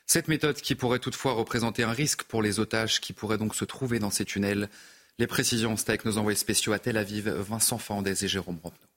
Cette 0.07 0.29
méthode 0.29 0.57
qui 0.57 0.75
pourrait 0.75 0.99
toutefois 0.99 1.33
représenter 1.33 1.85
un 1.85 1.93
risque 1.93 2.25
pour 2.25 2.43
les 2.43 2.61
otages 2.61 3.01
qui 3.01 3.15
pourraient 3.15 3.39
donc 3.39 3.55
se 3.55 3.65
trouver 3.65 3.99
dans 3.99 4.11
ces 4.11 4.27
tunnels. 4.27 4.69
Les 5.19 5.27
précisions, 5.27 5.77
c'est 5.77 5.91
avec 5.91 6.05
nos 6.05 6.19
envoyés 6.19 6.37
spéciaux 6.37 6.73
à 6.73 6.79
Tel 6.79 6.97
Aviv, 6.97 7.29
Vincent 7.29 7.79
Fandez 7.79 8.25
et 8.25 8.29
Jérôme 8.29 8.59
Rampenot. 8.63 8.92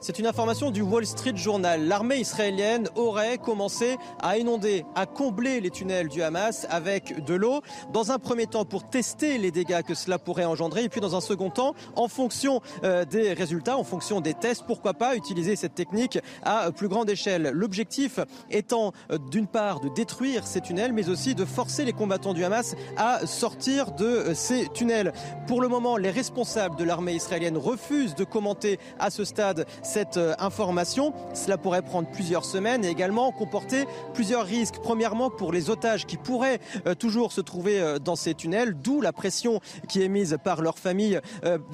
C'est 0.00 0.20
une 0.20 0.28
information 0.28 0.70
du 0.70 0.80
Wall 0.80 1.04
Street 1.04 1.34
Journal. 1.34 1.88
L'armée 1.88 2.18
israélienne 2.18 2.88
aurait 2.94 3.36
commencé 3.36 3.96
à 4.20 4.38
inonder, 4.38 4.84
à 4.94 5.06
combler 5.06 5.60
les 5.60 5.70
tunnels 5.70 6.06
du 6.06 6.22
Hamas 6.22 6.68
avec 6.70 7.24
de 7.24 7.34
l'eau. 7.34 7.62
Dans 7.92 8.12
un 8.12 8.20
premier 8.20 8.46
temps 8.46 8.64
pour 8.64 8.88
tester 8.88 9.38
les 9.38 9.50
dégâts 9.50 9.82
que 9.82 9.94
cela 9.94 10.20
pourrait 10.20 10.44
engendrer. 10.44 10.84
Et 10.84 10.88
puis 10.88 11.00
dans 11.00 11.16
un 11.16 11.20
second 11.20 11.50
temps, 11.50 11.74
en 11.96 12.06
fonction 12.06 12.60
euh, 12.84 13.04
des 13.04 13.32
résultats, 13.32 13.76
en 13.76 13.82
fonction 13.82 14.20
des 14.20 14.34
tests, 14.34 14.62
pourquoi 14.68 14.94
pas 14.94 15.16
utiliser 15.16 15.56
cette 15.56 15.74
technique 15.74 16.20
à 16.44 16.70
plus 16.70 16.86
grande 16.86 17.10
échelle. 17.10 17.50
L'objectif 17.52 18.20
étant 18.52 18.92
euh, 19.10 19.18
d'une 19.32 19.48
part 19.48 19.80
de 19.80 19.88
détruire 19.88 20.46
ces 20.46 20.60
tunnels, 20.60 20.92
mais 20.92 21.08
aussi 21.08 21.34
de 21.34 21.44
forcer 21.44 21.84
les 21.84 21.92
combattants 21.92 22.34
du 22.34 22.44
Hamas 22.44 22.76
à 22.96 23.26
sortir 23.26 23.90
de 23.90 24.06
euh, 24.06 24.34
ces 24.34 24.68
tunnels. 24.68 25.12
Pour 25.48 25.60
le 25.60 25.66
moment, 25.66 25.96
les 25.96 26.12
responsables 26.12 26.76
de 26.76 26.84
l'armée 26.84 27.14
israélienne 27.14 27.56
refusent 27.56 28.14
de 28.14 28.22
commenter 28.22 28.78
à 29.00 29.10
ce 29.10 29.24
stade 29.24 29.66
cette 29.88 30.18
euh, 30.18 30.34
information. 30.38 31.14
Cela 31.34 31.56
pourrait 31.56 31.82
prendre 31.82 32.08
plusieurs 32.08 32.44
semaines 32.44 32.84
et 32.84 32.88
également 32.88 33.32
comporter 33.32 33.86
plusieurs 34.12 34.44
risques. 34.44 34.76
Premièrement, 34.82 35.30
pour 35.30 35.50
les 35.52 35.70
otages 35.70 36.06
qui 36.06 36.18
pourraient 36.18 36.60
euh, 36.86 36.94
toujours 36.94 37.32
se 37.32 37.40
trouver 37.40 37.80
euh, 37.80 37.98
dans 37.98 38.14
ces 38.14 38.34
tunnels, 38.34 38.74
d'où 38.74 39.00
la 39.00 39.12
pression 39.12 39.60
qui 39.88 40.02
est 40.02 40.08
mise 40.08 40.36
par 40.44 40.60
leur 40.60 40.78
famille 40.78 41.20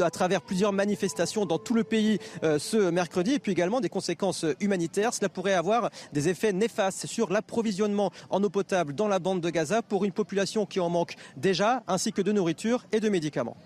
à 0.00 0.10
travers 0.10 0.42
plusieurs 0.42 0.72
manifestations 0.72 1.46
dans 1.46 1.58
tout 1.58 1.74
le 1.74 1.84
pays 1.84 2.18
ce 2.42 2.90
mercredi 2.90 3.32
et 3.32 3.38
puis 3.38 3.52
également 3.52 3.80
des 3.80 3.88
conséquences 3.88 4.44
humanitaires. 4.60 5.12
Cela 5.12 5.28
pourrait 5.28 5.54
avoir 5.54 5.90
des 6.12 6.28
effets 6.28 6.52
néfastes 6.52 7.06
sur 7.06 7.32
l'approvisionnement 7.32 8.10
en 8.30 8.42
eau 8.42 8.50
potable 8.50 8.94
dans 8.94 9.08
la 9.08 9.18
bande 9.18 9.40
de 9.40 9.50
Gaza 9.50 9.82
pour 9.82 10.04
une 10.04 10.12
population 10.12 10.66
qui 10.66 10.80
en 10.80 10.88
manque 10.88 11.16
déjà, 11.36 11.82
ainsi 11.88 12.12
que 12.12 12.22
de 12.22 12.32
nourriture 12.32 12.84
et 12.92 13.00
de 13.00 13.08
médicaments. 13.08 13.56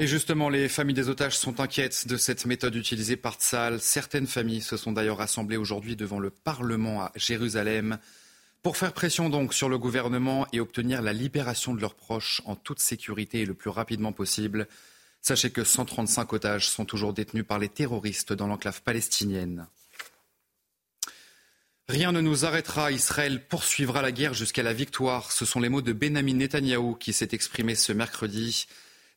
Et 0.00 0.06
justement, 0.06 0.48
les 0.48 0.68
familles 0.68 0.94
des 0.94 1.08
otages 1.08 1.36
sont 1.36 1.58
inquiètes 1.58 2.06
de 2.06 2.16
cette 2.16 2.46
méthode 2.46 2.76
utilisée 2.76 3.16
par 3.16 3.34
Tsal. 3.34 3.80
Certaines 3.80 4.28
familles 4.28 4.60
se 4.60 4.76
sont 4.76 4.92
d'ailleurs 4.92 5.18
rassemblées 5.18 5.56
aujourd'hui 5.56 5.96
devant 5.96 6.20
le 6.20 6.30
Parlement 6.30 7.02
à 7.02 7.12
Jérusalem 7.16 7.98
pour 8.62 8.76
faire 8.76 8.92
pression 8.92 9.28
donc 9.28 9.52
sur 9.52 9.68
le 9.68 9.76
gouvernement 9.76 10.46
et 10.52 10.60
obtenir 10.60 11.02
la 11.02 11.12
libération 11.12 11.74
de 11.74 11.80
leurs 11.80 11.96
proches 11.96 12.42
en 12.44 12.54
toute 12.54 12.78
sécurité 12.78 13.40
et 13.40 13.44
le 13.44 13.54
plus 13.54 13.70
rapidement 13.70 14.12
possible. 14.12 14.68
Sachez 15.20 15.50
que 15.50 15.64
135 15.64 16.32
otages 16.32 16.68
sont 16.68 16.84
toujours 16.84 17.12
détenus 17.12 17.44
par 17.44 17.58
les 17.58 17.68
terroristes 17.68 18.32
dans 18.32 18.46
l'enclave 18.46 18.82
palestinienne. 18.82 19.66
Rien 21.88 22.12
ne 22.12 22.20
nous 22.20 22.44
arrêtera, 22.44 22.92
Israël 22.92 23.44
poursuivra 23.48 24.00
la 24.00 24.12
guerre 24.12 24.34
jusqu'à 24.34 24.62
la 24.62 24.74
victoire. 24.74 25.32
Ce 25.32 25.44
sont 25.44 25.58
les 25.58 25.68
mots 25.68 25.82
de 25.82 25.92
Benjamin 25.92 26.34
Netanyahou 26.34 26.94
qui 26.94 27.12
s'est 27.12 27.30
exprimé 27.32 27.74
ce 27.74 27.92
mercredi. 27.92 28.68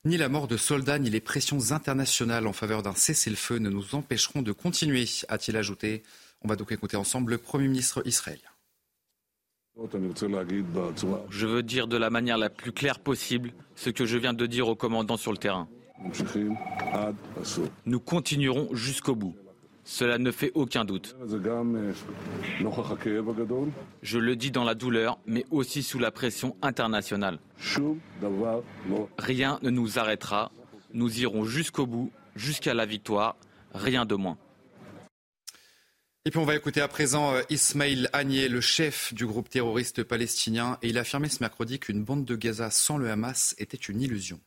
Ni 0.03 0.17
la 0.17 0.29
mort 0.29 0.47
de 0.47 0.57
soldats 0.57 0.97
ni 0.97 1.11
les 1.11 1.19
pressions 1.19 1.71
internationales 1.71 2.47
en 2.47 2.53
faveur 2.53 2.81
d'un 2.81 2.95
cessez-le-feu 2.95 3.59
ne 3.59 3.69
nous 3.69 3.93
empêcheront 3.93 4.41
de 4.41 4.51
continuer, 4.51 5.05
a-t-il 5.27 5.55
ajouté. 5.55 6.01
On 6.41 6.47
va 6.47 6.55
donc 6.55 6.71
écouter 6.71 6.97
ensemble 6.97 7.33
le 7.33 7.37
Premier 7.37 7.67
ministre 7.67 8.01
israélien. 8.07 8.49
Je 11.29 11.45
veux 11.45 11.61
dire 11.61 11.87
de 11.87 11.97
la 11.97 12.09
manière 12.09 12.39
la 12.39 12.49
plus 12.49 12.71
claire 12.71 12.97
possible 12.97 13.53
ce 13.75 13.91
que 13.91 14.07
je 14.07 14.17
viens 14.17 14.33
de 14.33 14.47
dire 14.47 14.67
au 14.67 14.75
commandant 14.75 15.17
sur 15.17 15.31
le 15.31 15.37
terrain. 15.37 15.69
Nous 17.85 17.99
continuerons 17.99 18.69
jusqu'au 18.73 19.13
bout. 19.13 19.35
Cela 19.91 20.17
ne 20.17 20.31
fait 20.31 20.51
aucun 20.55 20.85
doute. 20.85 21.17
Je 24.01 24.19
le 24.19 24.35
dis 24.37 24.49
dans 24.49 24.63
la 24.63 24.73
douleur, 24.73 25.19
mais 25.25 25.45
aussi 25.51 25.83
sous 25.83 25.99
la 25.99 26.11
pression 26.11 26.55
internationale. 26.61 27.39
Rien 29.17 29.59
ne 29.61 29.69
nous 29.69 29.99
arrêtera. 29.99 30.53
Nous 30.93 31.19
irons 31.19 31.43
jusqu'au 31.43 31.85
bout, 31.87 32.09
jusqu'à 32.37 32.73
la 32.73 32.85
victoire, 32.85 33.35
rien 33.73 34.05
de 34.05 34.15
moins. 34.15 34.37
Et 36.23 36.31
puis 36.31 36.39
on 36.39 36.45
va 36.45 36.55
écouter 36.55 36.79
à 36.79 36.87
présent 36.87 37.33
euh, 37.33 37.41
Ismail 37.49 38.07
Agnier, 38.13 38.47
le 38.47 38.61
chef 38.61 39.13
du 39.13 39.25
groupe 39.25 39.49
terroriste 39.49 40.03
palestinien, 40.03 40.77
et 40.81 40.87
il 40.87 40.97
a 40.99 41.01
affirmé 41.01 41.27
ce 41.27 41.43
mercredi 41.43 41.79
qu'une 41.79 42.01
bande 42.01 42.23
de 42.23 42.37
Gaza 42.37 42.71
sans 42.71 42.97
le 42.97 43.11
Hamas 43.11 43.55
était 43.57 43.75
une 43.75 44.01
illusion. 44.01 44.39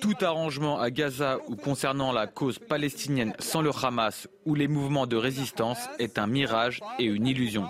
Tout 0.00 0.24
arrangement 0.24 0.80
à 0.80 0.90
Gaza 0.90 1.38
ou 1.48 1.56
concernant 1.56 2.12
la 2.12 2.26
cause 2.26 2.58
palestinienne 2.58 3.34
sans 3.38 3.62
le 3.62 3.70
Hamas 3.70 4.28
ou 4.46 4.54
les 4.54 4.68
mouvements 4.68 5.06
de 5.06 5.16
résistance 5.16 5.78
est 5.98 6.18
un 6.18 6.26
mirage 6.26 6.80
et 6.98 7.04
une 7.04 7.26
illusion. 7.26 7.68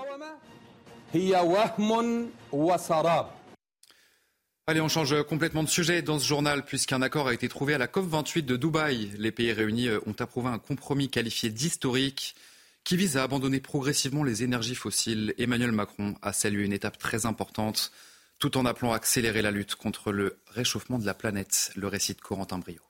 Allez, 4.66 4.80
on 4.80 4.88
change 4.88 5.22
complètement 5.24 5.62
de 5.62 5.68
sujet 5.68 6.00
dans 6.00 6.18
ce 6.18 6.26
journal 6.26 6.64
puisqu'un 6.64 7.02
accord 7.02 7.28
a 7.28 7.34
été 7.34 7.48
trouvé 7.48 7.74
à 7.74 7.78
la 7.78 7.86
COP28 7.86 8.46
de 8.46 8.56
Dubaï. 8.56 9.10
Les 9.18 9.30
pays 9.30 9.52
réunis 9.52 9.88
euh, 9.88 10.00
ont 10.06 10.14
approuvé 10.18 10.48
un 10.48 10.58
compromis 10.58 11.10
qualifié 11.10 11.50
d'historique 11.50 12.34
qui 12.82 12.96
vise 12.96 13.16
à 13.16 13.22
abandonner 13.22 13.60
progressivement 13.60 14.24
les 14.24 14.42
énergies 14.42 14.74
fossiles. 14.74 15.34
Emmanuel 15.36 15.72
Macron 15.72 16.14
a 16.22 16.32
salué 16.32 16.64
une 16.64 16.72
étape 16.72 16.98
très 16.98 17.26
importante 17.26 17.92
tout 18.38 18.56
en 18.56 18.66
appelant 18.66 18.92
à 18.92 18.96
accélérer 18.96 19.42
la 19.42 19.50
lutte 19.50 19.74
contre 19.74 20.12
le 20.12 20.40
réchauffement 20.48 20.98
de 20.98 21.06
la 21.06 21.14
planète. 21.14 21.72
Le 21.76 21.88
récit 21.88 22.14
de 22.14 22.20
Corentin 22.20 22.58
Brio. 22.58 22.82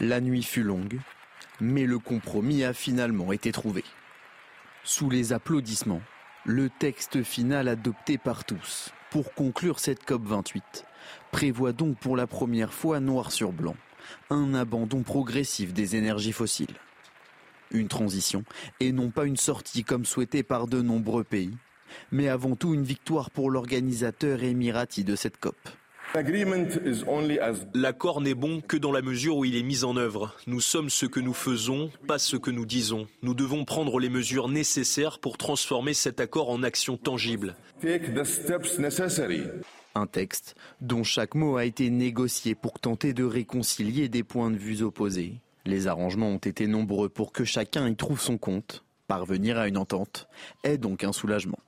La 0.00 0.20
nuit 0.20 0.42
fut 0.42 0.62
longue. 0.62 1.00
Mais 1.60 1.84
le 1.84 1.98
compromis 1.98 2.64
a 2.64 2.72
finalement 2.72 3.32
été 3.32 3.52
trouvé. 3.52 3.84
Sous 4.84 5.10
les 5.10 5.32
applaudissements, 5.32 6.02
le 6.44 6.68
texte 6.70 7.22
final 7.22 7.68
adopté 7.68 8.18
par 8.18 8.44
tous 8.44 8.90
pour 9.12 9.32
conclure 9.34 9.78
cette 9.78 10.04
COP28 10.04 10.84
prévoit 11.30 11.72
donc 11.72 11.98
pour 11.98 12.16
la 12.16 12.26
première 12.26 12.72
fois 12.72 12.98
noir 12.98 13.30
sur 13.30 13.52
blanc 13.52 13.76
un 14.30 14.54
abandon 14.54 15.02
progressif 15.02 15.72
des 15.72 15.94
énergies 15.94 16.32
fossiles. 16.32 16.76
Une 17.70 17.88
transition 17.88 18.44
et 18.80 18.90
non 18.90 19.10
pas 19.10 19.24
une 19.24 19.36
sortie 19.36 19.84
comme 19.84 20.04
souhaité 20.04 20.42
par 20.42 20.66
de 20.66 20.82
nombreux 20.82 21.24
pays, 21.24 21.56
mais 22.10 22.28
avant 22.28 22.56
tout 22.56 22.74
une 22.74 22.84
victoire 22.84 23.30
pour 23.30 23.50
l'organisateur 23.50 24.42
émirati 24.42 25.04
de 25.04 25.16
cette 25.16 25.38
COP. 25.38 25.56
L'accord 27.74 28.20
n'est 28.20 28.34
bon 28.34 28.60
que 28.60 28.76
dans 28.76 28.92
la 28.92 29.00
mesure 29.00 29.38
où 29.38 29.44
il 29.46 29.56
est 29.56 29.62
mis 29.62 29.84
en 29.84 29.96
œuvre. 29.96 30.36
Nous 30.46 30.60
sommes 30.60 30.90
ce 30.90 31.06
que 31.06 31.20
nous 31.20 31.32
faisons, 31.32 31.90
pas 32.06 32.18
ce 32.18 32.36
que 32.36 32.50
nous 32.50 32.66
disons. 32.66 33.06
Nous 33.22 33.32
devons 33.32 33.64
prendre 33.64 33.98
les 33.98 34.10
mesures 34.10 34.48
nécessaires 34.48 35.18
pour 35.18 35.38
transformer 35.38 35.94
cet 35.94 36.20
accord 36.20 36.50
en 36.50 36.62
action 36.62 36.98
tangible. 36.98 37.56
Un 39.94 40.06
texte 40.06 40.54
dont 40.82 41.02
chaque 41.02 41.34
mot 41.34 41.56
a 41.56 41.64
été 41.64 41.88
négocié 41.88 42.54
pour 42.54 42.78
tenter 42.78 43.14
de 43.14 43.24
réconcilier 43.24 44.08
des 44.08 44.22
points 44.22 44.50
de 44.50 44.58
vue 44.58 44.82
opposés. 44.82 45.34
Les 45.64 45.86
arrangements 45.86 46.28
ont 46.28 46.38
été 46.38 46.66
nombreux 46.66 47.08
pour 47.08 47.32
que 47.32 47.44
chacun 47.44 47.88
y 47.88 47.96
trouve 47.96 48.20
son 48.20 48.36
compte. 48.36 48.84
Parvenir 49.06 49.58
à 49.58 49.68
une 49.68 49.78
entente 49.78 50.28
est 50.62 50.78
donc 50.78 51.04
un 51.04 51.12
soulagement. 51.12 51.58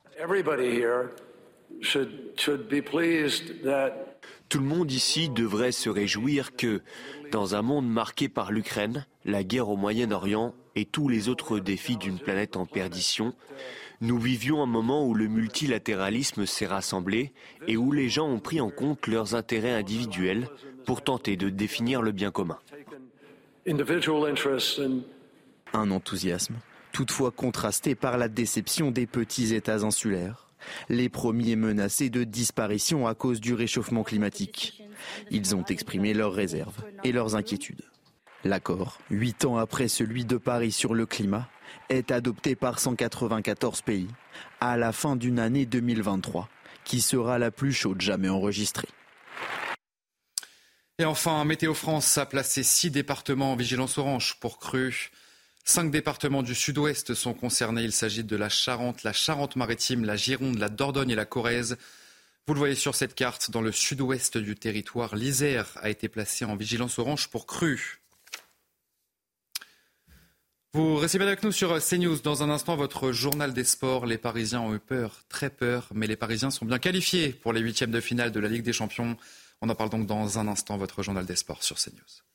Tout 4.49 4.59
le 4.59 4.64
monde 4.64 4.92
ici 4.92 5.28
devrait 5.28 5.73
se 5.73 5.88
réjouir 5.88 6.54
que, 6.56 6.83
dans 7.33 7.54
un 7.54 7.62
monde 7.62 7.88
marqué 7.88 8.28
par 8.28 8.52
l'Ukraine, 8.52 9.06
la 9.25 9.42
guerre 9.42 9.68
au 9.68 9.76
Moyen-Orient 9.76 10.54
et 10.76 10.85
tous 10.85 11.09
les 11.09 11.28
autres 11.28 11.59
défis 11.59 11.97
d'une 11.97 12.18
planète 12.18 12.56
en 12.56 12.66
perdition, 12.66 13.35
nous 14.00 14.18
vivions 14.18 14.62
un 14.62 14.66
moment 14.66 15.06
où 15.06 15.14
le 15.14 15.28
multilatéralisme 15.28 16.47
s'est 16.47 16.66
rassemblé 16.66 17.33
et 17.66 17.76
où 17.76 17.92
les 17.92 18.09
gens 18.09 18.28
ont 18.28 18.40
pris 18.40 18.61
en 18.61 18.71
compte 18.71 19.06
leurs 19.06 19.35
intérêts 19.35 19.73
individuels 19.73 20.49
pour 20.85 21.02
tenter 21.02 21.37
de 21.37 21.49
définir 21.49 22.02
le 22.02 22.12
bien 22.12 22.30
commun. 22.30 22.59
Un 25.73 25.90
enthousiasme, 25.90 26.56
toutefois 26.94 27.32
contrasté 27.32 27.96
par 27.96 28.16
la 28.16 28.28
déception 28.28 28.92
des 28.92 29.06
petits 29.06 29.52
États 29.52 29.82
insulaires 29.82 30.48
les 30.88 31.10
premiers 31.10 31.56
menacés 31.56 32.08
de 32.08 32.24
disparition 32.24 33.06
à 33.06 33.14
cause 33.14 33.40
du 33.40 33.52
réchauffement 33.52 34.02
climatique. 34.02 34.82
Ils 35.30 35.54
ont 35.54 35.64
exprimé 35.64 36.14
leurs 36.14 36.32
réserves 36.32 36.82
et 37.02 37.12
leurs 37.12 37.36
inquiétudes. 37.36 37.82
L'accord, 38.44 38.98
huit 39.10 39.44
ans 39.44 39.58
après 39.58 39.88
celui 39.88 40.24
de 40.24 40.38
Paris 40.38 40.72
sur 40.72 40.94
le 40.94 41.04
climat, 41.04 41.48
est 41.90 42.10
adopté 42.10 42.54
par 42.54 42.78
194 42.78 43.82
pays 43.82 44.08
à 44.60 44.78
la 44.78 44.92
fin 44.92 45.16
d'une 45.16 45.38
année 45.38 45.66
2023 45.66 46.48
qui 46.84 47.00
sera 47.00 47.38
la 47.38 47.50
plus 47.50 47.72
chaude 47.72 48.00
jamais 48.00 48.28
enregistrée. 48.28 48.88
Et 50.98 51.04
enfin, 51.04 51.44
Météo 51.44 51.74
France 51.74 52.16
a 52.18 52.26
placé 52.26 52.62
six 52.62 52.90
départements 52.90 53.52
en 53.52 53.56
vigilance 53.56 53.98
orange 53.98 54.36
pour 54.40 54.58
crues. 54.58 55.10
Cinq 55.66 55.90
départements 55.90 56.42
du 56.42 56.54
sud-ouest 56.54 57.14
sont 57.14 57.33
concernés. 57.33 57.85
Il 57.85 57.92
s'agit 57.92 58.23
de 58.23 58.37
la 58.37 58.50
Charente, 58.50 59.02
la 59.02 59.14
Charente-Maritime, 59.14 60.04
la 60.04 60.14
Gironde, 60.14 60.59
la 60.59 60.68
Dordogne 60.68 61.11
et 61.11 61.14
la 61.14 61.25
Corrèze. 61.25 61.78
Vous 62.47 62.52
le 62.52 62.59
voyez 62.59 62.75
sur 62.75 62.94
cette 62.94 63.14
carte, 63.14 63.50
dans 63.50 63.62
le 63.62 63.73
sud-ouest 63.73 64.37
du 64.37 64.54
territoire, 64.54 65.16
l'Isère 65.16 65.71
a 65.80 65.88
été 65.88 66.09
placé 66.11 66.44
en 66.44 66.54
vigilance 66.54 66.99
orange 66.99 67.28
pour 67.28 67.47
crue. 67.47 68.02
Vous 70.75 70.97
restez 70.97 71.16
bien 71.16 71.28
avec 71.28 71.42
nous 71.42 71.52
sur 71.52 71.83
CNews. 71.83 72.18
Dans 72.18 72.42
un 72.42 72.50
instant, 72.50 72.76
votre 72.76 73.12
journal 73.12 73.54
des 73.54 73.64
sports. 73.64 74.04
Les 74.04 74.18
Parisiens 74.18 74.61
ont 74.61 74.75
eu 74.75 74.80
peur, 74.80 75.23
très 75.30 75.49
peur, 75.49 75.88
mais 75.94 76.06
les 76.06 76.16
Parisiens 76.16 76.50
sont 76.50 76.66
bien 76.66 76.78
qualifiés 76.78 77.30
pour 77.30 77.54
les 77.54 77.61
huitièmes 77.61 77.92
de 77.92 78.00
finale 78.00 78.33
de 78.33 78.40
la 78.40 78.49
Ligue 78.49 78.64
des 78.64 78.75
Champions. 78.75 79.16
On 79.62 79.71
en 79.71 79.75
parle 79.75 79.88
donc 79.88 80.06
dans 80.06 80.38
un 80.38 80.47
instant, 80.47 80.76
votre 80.76 81.02
journal 81.02 81.25
des 81.25 81.37
sports 81.37 81.62
sur 81.62 81.78
CNews. 81.78 82.33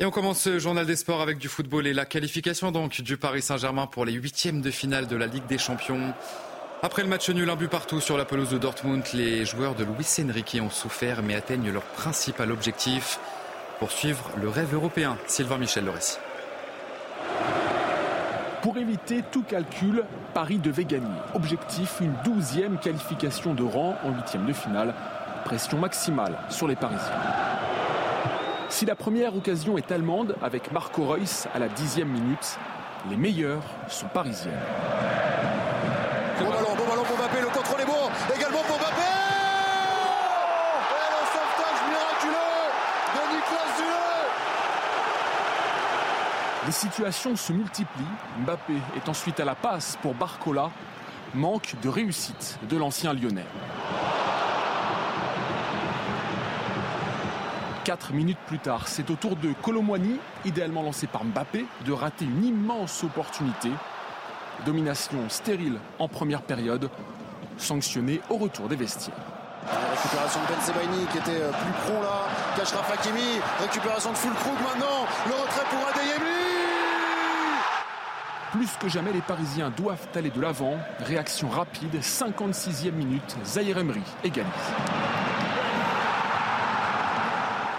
Et 0.00 0.04
on 0.04 0.12
commence 0.12 0.42
ce 0.42 0.60
journal 0.60 0.86
des 0.86 0.94
sports 0.94 1.20
avec 1.20 1.38
du 1.38 1.48
football 1.48 1.84
et 1.88 1.92
la 1.92 2.04
qualification 2.04 2.70
donc 2.70 3.00
du 3.00 3.16
Paris 3.16 3.42
Saint-Germain 3.42 3.88
pour 3.88 4.04
les 4.04 4.12
huitièmes 4.12 4.60
de 4.60 4.70
finale 4.70 5.08
de 5.08 5.16
la 5.16 5.26
Ligue 5.26 5.46
des 5.46 5.58
Champions. 5.58 6.14
Après 6.84 7.02
le 7.02 7.08
match 7.08 7.28
nul, 7.30 7.50
un 7.50 7.56
but 7.56 7.66
partout 7.66 8.00
sur 8.00 8.16
la 8.16 8.24
pelouse 8.24 8.50
de 8.50 8.58
Dortmund, 8.58 9.02
les 9.12 9.44
joueurs 9.44 9.74
de 9.74 9.82
Luis 9.82 10.06
Enrique 10.24 10.56
ont 10.62 10.70
souffert 10.70 11.24
mais 11.24 11.34
atteignent 11.34 11.72
leur 11.72 11.82
principal 11.82 12.52
objectif, 12.52 13.18
poursuivre 13.80 14.30
le 14.40 14.48
rêve 14.48 14.72
européen. 14.72 15.18
Sylvain 15.26 15.58
Michel 15.58 15.86
le. 15.86 16.20
Pour 18.62 18.76
éviter 18.76 19.24
tout 19.32 19.42
calcul, 19.42 20.04
Paris 20.32 20.58
devait 20.58 20.84
gagner. 20.84 21.08
Objectif, 21.34 21.96
une 22.00 22.14
douzième 22.24 22.78
qualification 22.78 23.52
de 23.52 23.64
rang 23.64 23.96
en 24.04 24.12
huitième 24.12 24.46
de 24.46 24.52
finale. 24.52 24.94
Pression 25.44 25.78
maximale 25.78 26.38
sur 26.50 26.68
les 26.68 26.76
Parisiens. 26.76 27.20
Si 28.70 28.84
la 28.84 28.94
première 28.94 29.34
occasion 29.34 29.78
est 29.78 29.90
allemande 29.90 30.36
avec 30.42 30.72
Marco 30.72 31.04
Reus 31.04 31.48
à 31.54 31.58
la 31.58 31.68
dixième 31.68 32.08
minute, 32.08 32.58
les 33.08 33.16
meilleurs 33.16 33.62
sont 33.88 34.08
parisiens. 34.08 34.52
Bon 36.38 36.50
ballon, 36.50 36.76
bon 36.76 36.86
ballon 36.86 37.02
pour 37.04 37.16
Mbappé, 37.16 37.40
le 37.40 37.46
contrôle 37.48 37.80
est 37.80 37.86
bon, 37.86 38.10
également 38.36 38.62
pour 38.62 38.76
Mbappé 38.78 39.02
Et 40.90 41.08
le 41.10 41.22
sauvetage 41.32 41.80
miraculeux 41.88 42.68
de 43.14 43.20
Nicolas 43.34 43.70
Zule 43.78 44.26
Les 46.66 46.72
situations 46.72 47.36
se 47.36 47.52
multiplient. 47.52 48.16
Mbappé 48.44 48.74
est 48.96 49.08
ensuite 49.08 49.40
à 49.40 49.46
la 49.46 49.54
passe 49.54 49.98
pour 50.02 50.14
Barcola. 50.14 50.70
Manque 51.34 51.74
de 51.82 51.88
réussite 51.88 52.58
de 52.68 52.76
l'ancien 52.76 53.12
lyonnais. 53.14 53.46
4 57.88 58.12
minutes 58.12 58.36
plus 58.46 58.58
tard, 58.58 58.86
c'est 58.86 59.08
au 59.08 59.14
tour 59.14 59.34
de 59.34 59.54
Colomwani, 59.62 60.18
idéalement 60.44 60.82
lancé 60.82 61.06
par 61.06 61.24
Mbappé, 61.24 61.64
de 61.86 61.92
rater 61.92 62.26
une 62.26 62.44
immense 62.44 63.02
opportunité. 63.02 63.70
Domination 64.66 65.16
stérile 65.30 65.78
en 65.98 66.06
première 66.06 66.42
période, 66.42 66.90
sanctionnée 67.56 68.20
au 68.28 68.36
retour 68.36 68.68
des 68.68 68.76
vestiaires. 68.76 69.16
récupération 69.62 70.38
de 70.42 70.72
Ben 70.74 71.06
qui 71.10 71.16
était 71.16 71.40
euh, 71.40 71.50
plus 71.50 71.72
prompt 71.86 72.02
là. 72.02 72.26
Cachera 72.58 72.82
Fakimi. 72.82 73.40
Récupération 73.58 74.12
de 74.12 74.16
Fulkrug 74.18 74.58
maintenant. 74.62 75.06
Le 75.26 75.32
retrait 75.32 75.64
pour 75.70 75.88
Adeyemi. 75.88 76.28
Plus 78.52 78.76
que 78.78 78.88
jamais, 78.90 79.14
les 79.14 79.22
Parisiens 79.22 79.72
doivent 79.74 80.08
aller 80.14 80.28
de 80.28 80.40
l'avant. 80.42 80.76
Réaction 81.06 81.48
rapide, 81.48 81.94
56e 82.02 82.92
minute. 82.92 83.36
Zahir 83.46 83.78
Emery 83.78 84.02
égalise. 84.24 85.07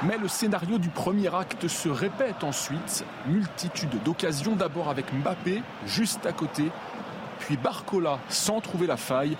Mais 0.01 0.17
le 0.17 0.29
scénario 0.29 0.77
du 0.77 0.89
premier 0.89 1.33
acte 1.35 1.67
se 1.67 1.89
répète 1.89 2.45
ensuite. 2.45 3.03
Multitude 3.27 4.01
d'occasions, 4.03 4.55
d'abord 4.55 4.89
avec 4.89 5.13
Mbappé, 5.13 5.61
juste 5.85 6.25
à 6.25 6.31
côté, 6.31 6.71
puis 7.39 7.57
Barcola 7.57 8.19
sans 8.29 8.61
trouver 8.61 8.87
la 8.87 8.95
faille. 8.95 9.35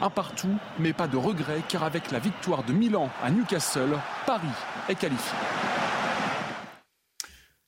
Un 0.00 0.08
partout, 0.08 0.56
mais 0.78 0.94
pas 0.94 1.06
de 1.06 1.18
regret, 1.18 1.62
car 1.68 1.84
avec 1.84 2.10
la 2.10 2.18
victoire 2.18 2.62
de 2.62 2.72
Milan 2.72 3.10
à 3.22 3.30
Newcastle, 3.30 3.98
Paris 4.24 4.46
est 4.88 4.94
qualifié. 4.94 5.36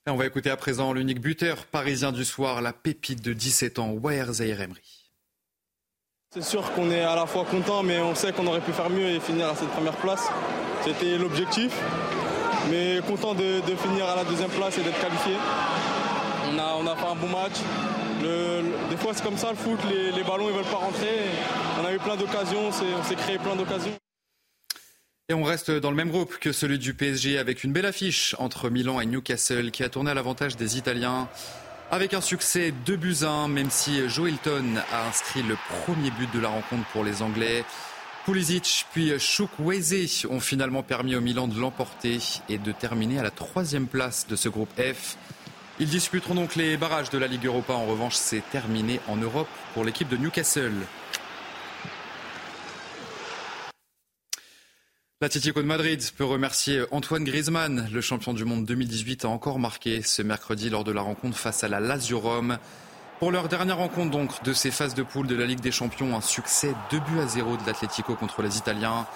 on 0.07 0.17
va 0.17 0.25
écouter 0.25 0.49
à 0.49 0.57
présent 0.57 0.95
l'unique 0.95 1.21
buteur 1.21 1.67
parisien 1.67 2.13
du 2.13 2.25
soir, 2.25 2.63
la 2.63 2.73
pépite 2.73 3.23
de 3.23 3.35
17 3.35 3.79
ans, 3.79 3.91
Waher 3.91 4.33
Zahir 4.33 4.63
Emery. 4.63 5.03
C'est 6.31 6.43
sûr 6.43 6.73
qu'on 6.73 6.91
est 6.91 7.03
à 7.03 7.15
la 7.15 7.27
fois 7.27 7.45
content, 7.45 7.83
mais 7.83 8.01
on 8.01 8.15
sait 8.15 8.33
qu'on 8.33 8.47
aurait 8.47 8.63
pu 8.63 8.73
faire 8.73 8.89
mieux 8.89 9.09
et 9.09 9.21
finir 9.21 9.51
à 9.51 9.55
cette 9.55 9.69
première 9.69 9.97
place. 9.97 10.31
C'était 10.83 11.19
l'objectif. 11.19 11.79
Mais 12.71 13.01
content 13.07 13.35
de, 13.35 13.61
finir 13.77 14.09
à 14.09 14.17
la 14.17 14.25
deuxième 14.25 14.51
place 14.51 14.79
et 14.79 14.83
d'être 14.83 15.01
qualifié. 15.01 15.35
On 16.53 16.59
a, 16.59 16.77
on 16.79 16.87
a 16.87 16.97
fait 16.97 17.07
un 17.07 17.15
bon 17.15 17.29
match. 17.29 17.59
des 18.91 18.97
fois 18.97 19.13
c'est 19.15 19.25
comme 19.25 19.39
ça 19.39 19.51
le 19.51 19.57
foot, 19.57 19.79
les, 19.91 20.23
ballons 20.23 20.49
ils 20.49 20.55
veulent 20.55 20.65
pas 20.65 20.79
rentrer. 20.79 21.21
On 21.81 21.87
a 21.87 21.93
eu 21.93 21.99
plein 21.99 22.17
d'occasions, 22.17 22.69
on 22.69 22.73
s'est 22.73 23.15
créé 23.17 23.39
plein 23.39 23.57
d'occasions. 23.57 23.93
Et 25.29 25.35
on 25.35 25.45
reste 25.45 25.71
dans 25.71 25.91
le 25.91 25.97
même 25.97 26.11
groupe 26.11 26.39
que 26.39 26.53
celui 26.53 26.79
du 26.79 26.95
PSG 26.95 27.39
avec 27.39 27.65
une 27.65 27.73
belle 27.73 27.87
affiche 27.87 28.37
entre 28.39 28.69
Milan 28.69 29.01
et 29.01 29.07
Newcastle 29.07 29.71
qui 29.71 29.83
a 29.83 29.89
tourné 29.89 30.11
à 30.11 30.15
l'avantage 30.15 30.57
des 30.57 30.77
Italiens. 30.77 31.29
Avec 31.91 32.15
un 32.15 32.21
succès 32.21 32.73
de 32.87 32.97
buts 32.97 33.19
1, 33.23 33.49
même 33.49 33.71
si 33.71 34.09
Joelton 34.09 34.77
a 34.93 35.09
inscrit 35.09 35.43
le 35.43 35.57
premier 35.85 36.11
but 36.11 36.33
de 36.35 36.41
la 36.41 36.49
rencontre 36.49 36.87
pour 36.93 37.05
les 37.05 37.23
Anglais. 37.23 37.65
Pulisic 38.25 38.87
puis 38.93 39.19
Chukwueze 39.19 40.27
ont 40.31 40.39
finalement 40.39 40.85
permis 40.85 41.17
au 41.17 41.21
Milan 41.21 41.49
de 41.49 41.59
l'emporter 41.59 42.19
et 42.49 42.59
de 42.59 42.71
terminer 42.71 43.19
à 43.19 43.25
la 43.25 43.33
troisième 43.33 43.89
place 43.89 44.29
de 44.29 44.37
ce 44.37 44.49
groupe 44.49 44.71
F. 44.79 45.17
Ils 45.81 45.89
disputeront 45.89 46.37
donc 46.37 46.55
les 46.55 46.77
barrages 46.77 47.11
de 47.11 47.19
la 47.19 47.27
Ligue 47.27 47.47
Europa. 47.47 47.73
En 47.73 47.87
revanche, 47.87 48.15
c'est 48.15 48.49
terminé 48.53 49.01
en 49.09 49.17
Europe 49.17 49.49
pour 49.75 49.85
l'équipe 49.85 50.09
de 50.09 50.17
Newcastle. 50.17 50.73
L'Atlético 55.21 55.61
de 55.61 55.67
Madrid 55.67 56.01
peut 56.17 56.25
remercier 56.25 56.83
Antoine 56.93 57.25
Griezmann. 57.25 57.89
Le 57.93 58.01
champion 58.01 58.35
du 58.35 58.45
monde 58.45 58.65
2018 58.67 59.25
a 59.25 59.29
encore 59.29 59.59
marqué 59.59 60.03
ce 60.03 60.23
mercredi 60.23 60.71
lors 60.71 60.85
de 60.85 60.93
la 60.93 61.01
rencontre 61.01 61.37
face 61.37 61.65
à 61.65 61.69
la 61.69 61.81
Lazio 61.81 62.21
Rome. 62.21 62.59
Pour 63.23 63.31
leur 63.31 63.49
dernière 63.49 63.77
rencontre 63.77 64.11
donc 64.11 64.43
de 64.43 64.53
ces 64.53 64.73
phases 64.73 64.97
de 64.97 65.05
poule 65.05 65.29
de 65.29 65.37
la 65.37 65.47
Ligue 65.47 65.61
des 65.61 65.71
Champions, 65.71 66.17
un 66.17 66.21
succès 66.21 66.75
2 66.91 66.99
buts 66.99 67.21
à 67.21 67.29
0 67.29 67.57
de 67.57 67.65
l'Atlético 67.65 68.17
contre 68.17 68.43
les 68.43 68.59
Italiens. 68.59 69.07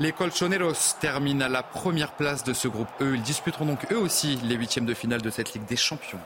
Les 0.00 0.10
Colchoneros 0.10 0.96
terminent 1.00 1.44
à 1.44 1.48
la 1.48 1.62
première 1.62 2.14
place 2.14 2.42
de 2.42 2.52
ce 2.52 2.66
groupe 2.66 2.88
E. 3.00 3.14
Ils 3.14 3.22
disputeront 3.22 3.64
donc 3.64 3.86
eux 3.92 3.96
aussi 3.96 4.40
les 4.42 4.56
huitièmes 4.56 4.86
de 4.86 4.92
finale 4.92 5.22
de 5.22 5.30
cette 5.30 5.54
Ligue 5.54 5.66
des 5.66 5.76
Champions. 5.76 6.18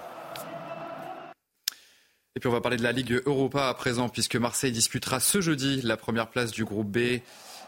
Et 2.34 2.40
puis 2.40 2.48
on 2.48 2.52
va 2.52 2.62
parler 2.62 2.78
de 2.78 2.82
la 2.82 2.92
Ligue 2.92 3.20
Europa 3.26 3.68
à 3.68 3.74
présent, 3.74 4.08
puisque 4.08 4.36
Marseille 4.36 4.72
disputera 4.72 5.20
ce 5.20 5.42
jeudi 5.42 5.82
la 5.82 5.98
première 5.98 6.28
place 6.28 6.50
du 6.50 6.64
groupe 6.64 6.88
B. 6.90 7.20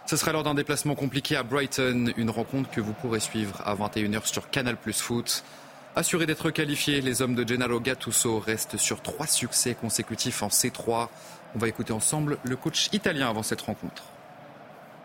Ce 0.06 0.16
sera 0.16 0.32
lors 0.32 0.42
d'un 0.42 0.54
déplacement 0.54 0.94
compliqué 0.94 1.36
à 1.36 1.42
Brighton, 1.42 2.14
une 2.16 2.30
rencontre 2.30 2.70
que 2.70 2.80
vous 2.80 2.94
pourrez 2.94 3.20
suivre 3.20 3.60
à 3.66 3.74
21h 3.74 4.24
sur 4.24 4.48
Canal 4.48 4.78
Plus 4.78 4.98
Foot. 5.02 5.44
Assurés 5.96 6.26
d'être 6.26 6.50
qualifiés, 6.52 7.00
les 7.00 7.20
hommes 7.20 7.34
de 7.34 7.46
Gennaro 7.46 7.80
Gattuso 7.80 8.38
restent 8.38 8.76
sur 8.76 9.02
trois 9.02 9.26
succès 9.26 9.74
consécutifs 9.74 10.40
en 10.44 10.46
C3. 10.46 11.08
On 11.56 11.58
va 11.58 11.66
écouter 11.66 11.92
ensemble 11.92 12.38
le 12.44 12.54
coach 12.54 12.90
italien 12.92 13.28
avant 13.28 13.42
cette 13.42 13.62
rencontre. 13.62 14.04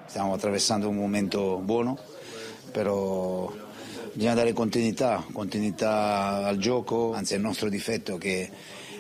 Stiamo 0.06 0.36
attraversando 0.36 0.88
un 0.88 0.96
momento 0.96 1.58
buono, 1.58 1.98
però 2.72 3.52
bisogna 4.14 4.36
dare 4.36 4.54
continuità, 4.54 5.26
continuità 5.34 6.46
al 6.46 6.58
gioco, 6.58 7.14
anzi 7.14 7.34
è 7.34 7.38
il 7.38 7.42
nostro 7.42 7.68
difetto 7.68 8.20
che 8.20 8.52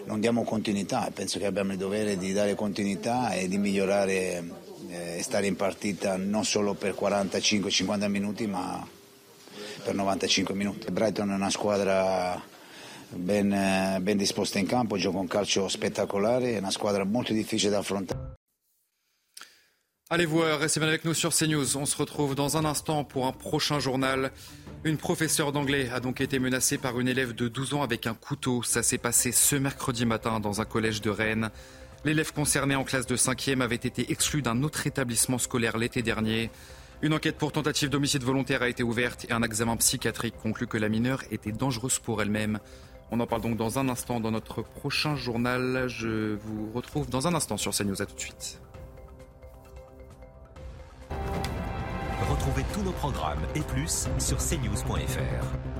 non 0.05 0.19
diamo 0.19 0.43
continuità 0.43 1.07
e 1.07 1.11
penso 1.11 1.37
che 1.37 1.45
abbiamo 1.45 1.73
il 1.73 1.77
dovere 1.77 2.17
di 2.17 2.33
dare 2.33 2.55
continuità 2.55 3.33
e 3.33 3.47
di 3.47 3.59
migliorare 3.59 4.11
e 4.11 5.17
eh, 5.17 5.21
stare 5.21 5.45
in 5.45 5.55
partita 5.55 6.17
non 6.17 6.45
solo 6.45 6.73
per 6.73 6.95
45-50 6.99 8.07
minuti 8.07 8.47
ma 8.47 8.85
per 9.85 9.93
95 9.93 10.55
minuti. 10.55 10.91
Brighton 10.91 11.29
è 11.29 11.35
una 11.35 11.51
squadra 11.51 12.41
ben, 13.09 13.53
eh, 13.53 13.99
ben 14.01 14.17
disposta 14.17 14.57
in 14.57 14.65
campo, 14.65 14.95
un 14.95 15.27
calcio 15.27 15.67
spettacolare, 15.67 16.55
è 16.55 16.57
una 16.57 16.71
squadra 16.71 17.03
molto 17.03 17.33
difficile 17.33 17.71
da 17.71 17.77
affrontare. 17.77 18.33
Allez 20.09 20.27
voir, 20.27 20.59
restez 20.59 20.79
bien 20.79 20.89
avec 20.89 21.03
nous 21.03 21.15
sur 21.15 21.33
CNews. 21.33 21.75
On 21.75 21.85
se 21.85 21.97
retrouve 21.97 22.35
dans 22.35 22.57
un 22.57 22.65
instant 22.65 23.03
pour 23.03 23.25
un 23.25 23.31
prochain 23.31 23.79
journal. 23.79 24.31
Une 24.83 24.97
professeure 24.97 25.51
d'anglais 25.51 25.89
a 25.91 25.99
donc 25.99 26.21
été 26.21 26.37
menacée 26.39 26.77
par 26.77 26.99
une 26.99 27.07
élève 27.07 27.33
de 27.33 27.47
12 27.47 27.73
ans 27.73 27.81
avec 27.81 28.05
un 28.05 28.13
couteau. 28.13 28.61
Ça 28.63 28.83
s'est 28.83 28.99
passé 28.99 29.31
ce 29.31 29.55
mercredi 29.55 30.05
matin 30.05 30.39
dans 30.39 30.61
un 30.61 30.65
collège 30.65 31.01
de 31.01 31.09
Rennes. 31.09 31.49
L'élève 32.03 32.33
concerné 32.33 32.75
en 32.75 32.83
classe 32.83 33.07
de 33.07 33.17
5e 33.17 33.61
avait 33.61 33.75
été 33.75 34.11
exclu 34.11 34.43
d'un 34.43 34.61
autre 34.61 34.85
établissement 34.85 35.39
scolaire 35.39 35.77
l'été 35.77 36.03
dernier. 36.03 36.51
Une 37.01 37.13
enquête 37.13 37.37
pour 37.37 37.51
tentative 37.51 37.89
d'homicide 37.89 38.23
volontaire 38.23 38.61
a 38.61 38.69
été 38.69 38.81
ouverte 38.81 39.25
et 39.29 39.33
un 39.33 39.43
examen 39.43 39.75
psychiatrique 39.77 40.35
conclut 40.41 40.67
que 40.67 40.77
la 40.77 40.89
mineure 40.89 41.23
était 41.29 41.51
dangereuse 41.51 41.99
pour 41.99 42.21
elle-même. 42.21 42.59
On 43.11 43.19
en 43.19 43.27
parle 43.27 43.41
donc 43.41 43.57
dans 43.57 43.77
un 43.79 43.89
instant 43.89 44.19
dans 44.19 44.31
notre 44.31 44.61
prochain 44.61 45.15
journal. 45.15 45.85
Je 45.87 46.35
vous 46.35 46.71
retrouve 46.73 47.09
dans 47.09 47.27
un 47.27 47.35
instant 47.35 47.57
sur 47.57 47.73
CNews. 47.73 48.01
À 48.01 48.05
tout 48.05 48.15
de 48.15 48.19
suite. 48.19 48.59
Retrouvez 52.29 52.63
tous 52.73 52.81
nos 52.81 52.91
programmes 52.91 53.45
et 53.55 53.61
plus 53.61 54.07
sur 54.17 54.37
cnews.fr. 54.37 55.74